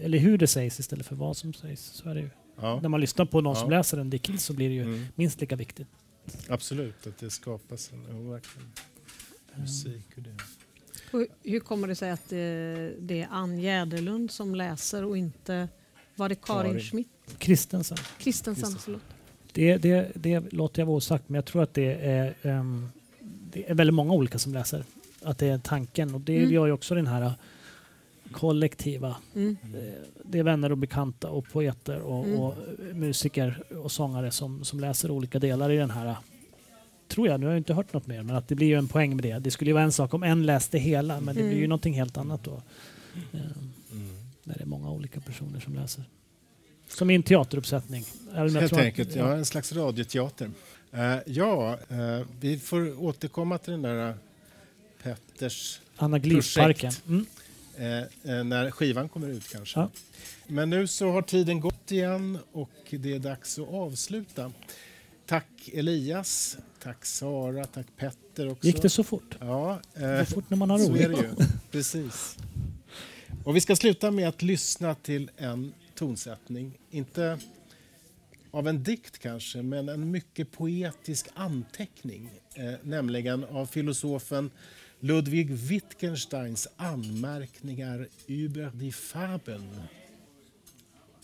[0.02, 1.80] Eller hur det sägs istället för vad som sägs.
[1.82, 2.30] Så är det ju.
[2.60, 2.80] Ja.
[2.80, 3.60] När man lyssnar på någon Ja.
[3.60, 5.06] som läser en dikt så blir det ju Mm.
[5.14, 5.88] minst lika viktigt.
[6.48, 8.68] Absolut, att det skapas en jo, verkligen.
[9.56, 10.06] musik.
[10.16, 10.36] Och det.
[11.12, 15.68] Och hur kommer det sig att det, det är Ann Jäderlund som läser och inte
[16.16, 16.80] var det Karin, Karin.
[16.84, 17.08] Schmidt?
[17.38, 17.98] Kristensen.
[18.18, 19.00] Kristensen.
[19.52, 22.88] Det, det, det låter jag vara osagt, men jag tror att det är, ehm,
[23.52, 24.84] det är väldigt många olika som läser.
[25.22, 26.14] Att det är tanken.
[26.14, 26.52] Och det Mm.
[26.52, 27.32] gör ju också den här eh,
[28.32, 29.16] kollektiva.
[29.34, 29.56] Mm.
[29.74, 29.80] eh,
[30.24, 32.38] Det är vänner och bekanta och poeter och, Mm.
[32.40, 32.52] och
[32.88, 36.16] eh, musiker och sångare som, som läser olika delar i den här eh,
[37.08, 38.88] Tror jag, nu har jag inte hört något mer, men att det blir ju en
[38.88, 39.38] poäng med det.
[39.38, 41.68] Det skulle ju vara en sak om en läste hela, men det blir ju Mm.
[41.68, 42.62] någonting helt annat då.
[43.32, 43.40] ehm,
[43.92, 44.08] Mm.
[44.44, 46.04] När det är många olika personer som läser.
[46.88, 48.04] Som i en teateruppsättning.
[48.34, 50.50] Helt tror att- enkelt, ja, en slags radioteater.
[50.92, 54.14] Eh, ja, eh, vi får återkomma till den där
[55.02, 56.92] Petters Anaglyfparken.
[57.08, 57.26] Mm.
[57.78, 59.80] Eh, eh, när skivan kommer ut kanske.
[59.80, 59.90] Ja.
[60.46, 64.52] Men nu så har tiden gått igen och det är dags att avsluta.
[65.26, 68.66] Tack Elias, tack Sara, tack Petter också.
[68.66, 69.36] Gick det så fort?
[69.40, 71.02] Ja, Det eh, går fort när man har roligt.
[71.04, 71.48] är det.
[71.70, 72.36] Precis.
[73.44, 76.78] Och vi ska sluta med att lyssna till en tonsättning.
[76.90, 77.38] Inte
[78.50, 82.30] av en dikt kanske, men en mycket poetisk anteckning.
[82.54, 84.50] Eh, nämligen av filosofen
[85.04, 89.62] Ludwig Wittgensteins anmärkningar über die Farben.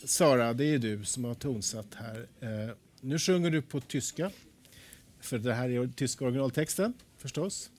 [0.04, 2.26] Sara, det är du som har tonsatt här.
[2.40, 4.30] Eh, nu sjunger du på tyska,
[5.20, 7.70] för det här är tyska originaltexten förstås.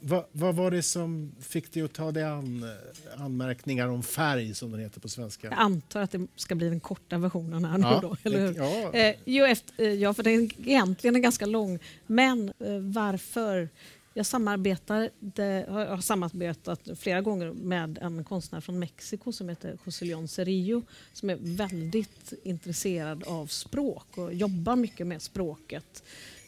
[0.00, 4.54] Va, vad var det som fick dig att ta dig an eh, anmärkningar om färg,
[4.54, 5.46] som den heter på svenska?
[5.46, 8.54] Jag antar att det ska bli den korta versionen här nu Ja, då, eller hur?
[8.54, 8.92] ja.
[8.92, 11.78] Eh, jo, efter, eh, ja, för den är egentligen ganska lång.
[12.06, 13.68] Men eh, varför?
[14.14, 20.04] Jag samarbetar, det, har, samarbetat flera gånger med en konstnär från Mexiko som heter José
[20.04, 20.82] León Cerillo
[21.12, 26.02] som är väldigt intresserad av språk och jobbar mycket med språket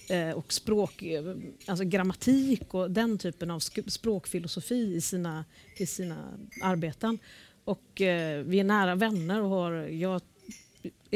[0.08, 1.36] eh, och språk, eh,
[1.66, 5.44] alltså grammatik och den typen av språkfilosofi i sina,
[5.76, 7.18] i sina arbeten.
[7.64, 10.20] Och eh, vi är nära vänner och har, jag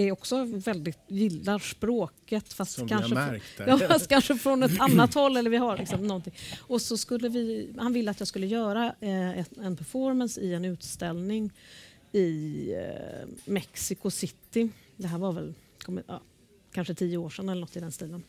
[0.01, 3.09] är också väldigt, gillar språket fast Som kanske,
[3.57, 5.36] från- ja, fast kanske från ett annat håll.
[5.36, 6.34] Eller vi har liksom någonting.
[6.61, 10.64] Och så skulle vi, han ville att jag skulle göra eh, en performance i en
[10.64, 11.51] utställning
[12.12, 14.68] i eh, Mexico City.
[14.96, 15.55] Det här var väl
[16.07, 16.20] ja,
[16.72, 18.22] kanske tio år sedan eller något i den stilen.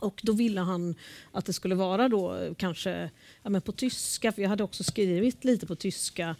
[0.00, 0.94] Och då ville han
[1.32, 3.10] att det skulle vara då kanske
[3.42, 6.36] ja, men på tyska, för jag hade också skrivit lite på tyska.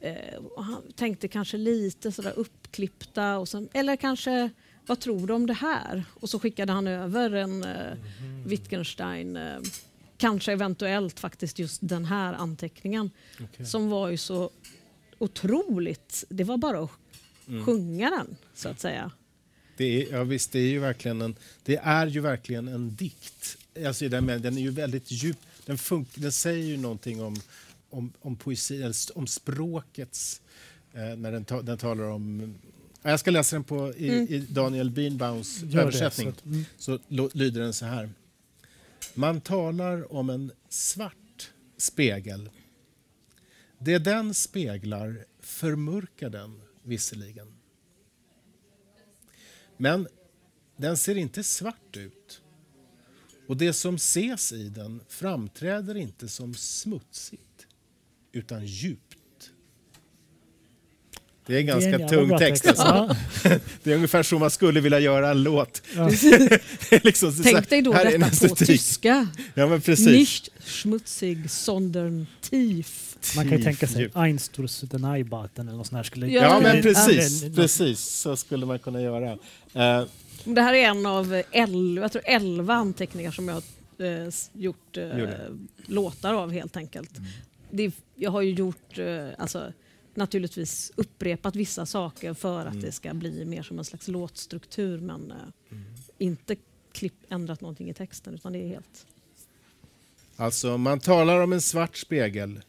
[0.00, 4.50] Eh, och han tänkte kanske lite sådär uppklippta, och sen, eller kanske
[4.86, 6.04] vad tror du om det här?
[6.20, 7.96] Och så skickade han över en eh,
[8.46, 9.58] Wittgenstein, eh,
[10.16, 13.10] kanske eventuellt faktiskt just den här anteckningen
[13.40, 13.66] Okej.
[13.66, 14.50] som var ju så
[15.18, 16.90] otroligt, det var bara att
[17.48, 17.64] Mm.
[17.64, 19.10] sjunga den så att säga.
[19.76, 23.56] Det är, ja, visst, det är ju verkligen en, det är ju verkligen en dikt.
[23.86, 25.38] Alltså, den, den är ju väldigt djup.
[25.66, 27.36] Den, funk, den säger ju någonting om,
[27.90, 30.40] om, om poesi, om språkets...
[30.92, 32.54] Eh, när den, ta, den talar om...
[33.02, 34.26] Ja, Jag ska läsa den på, i, Mm.
[34.28, 36.32] i Daniel Birnbaums Gör det, översättning.
[36.34, 36.64] så mm.
[36.78, 38.10] så lo- lyder den så här.
[39.14, 42.50] Man talar om en svart spegel.
[43.78, 47.46] Det den speglar förmörkar den visserligen.
[49.76, 50.08] Men
[50.76, 52.40] den ser inte svart ut.
[53.48, 57.66] Och det som ses i den framträder inte som smutsigt,
[58.32, 59.18] utan djupt.
[61.46, 62.66] Det är en Det är ganska jävla tung bra text.
[62.66, 62.84] Alltså.
[62.84, 63.16] Ja.
[63.82, 65.82] Det är ungefär så man skulle vilja göra en låt.
[65.96, 66.08] Ja.
[67.02, 69.28] liksom, så Tänk dig då här är en detta på tyska.
[69.54, 70.06] Ja, men precis.
[70.06, 73.13] Nicht schmutzig, sondern tief.
[73.36, 74.16] Man kan ju tänka sig Djup.
[74.16, 76.02] Einsturs den Eibaten eller något sånt här.
[76.02, 77.40] Skulle, Ja, Ja, det- men ja, precis.
[77.42, 79.32] det- Precis, så skulle man kunna göra.
[79.72, 80.04] Eh,
[80.44, 83.62] Det här är en av elva, jag tror elva anteckningar som jag har
[84.06, 85.28] eh, gjort eh,
[85.86, 87.10] låtar av helt enkelt.
[87.70, 89.72] Det, jag har ju gjort, eh, alltså,
[90.14, 95.30] naturligtvis upprepat vissa saker för att det ska bli mer som en slags låtstruktur men
[95.30, 95.76] eh,
[96.18, 96.56] inte
[96.92, 99.06] klipp, ändrat någonting i texten utan det är helt...
[100.36, 102.60] Alltså, man talar om en svart spegel.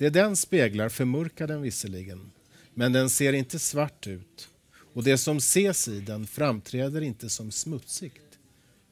[0.00, 2.30] Det den speglar förmörkar den visserligen,
[2.74, 4.48] men den ser inte svart ut.
[4.94, 8.38] Och det som ses i den framträder inte som smutsigt,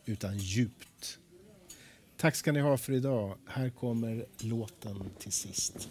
[0.05, 1.19] utan djupt.
[2.17, 3.39] Tack ska ni ha för idag.
[3.47, 5.91] Här kommer låten till sist.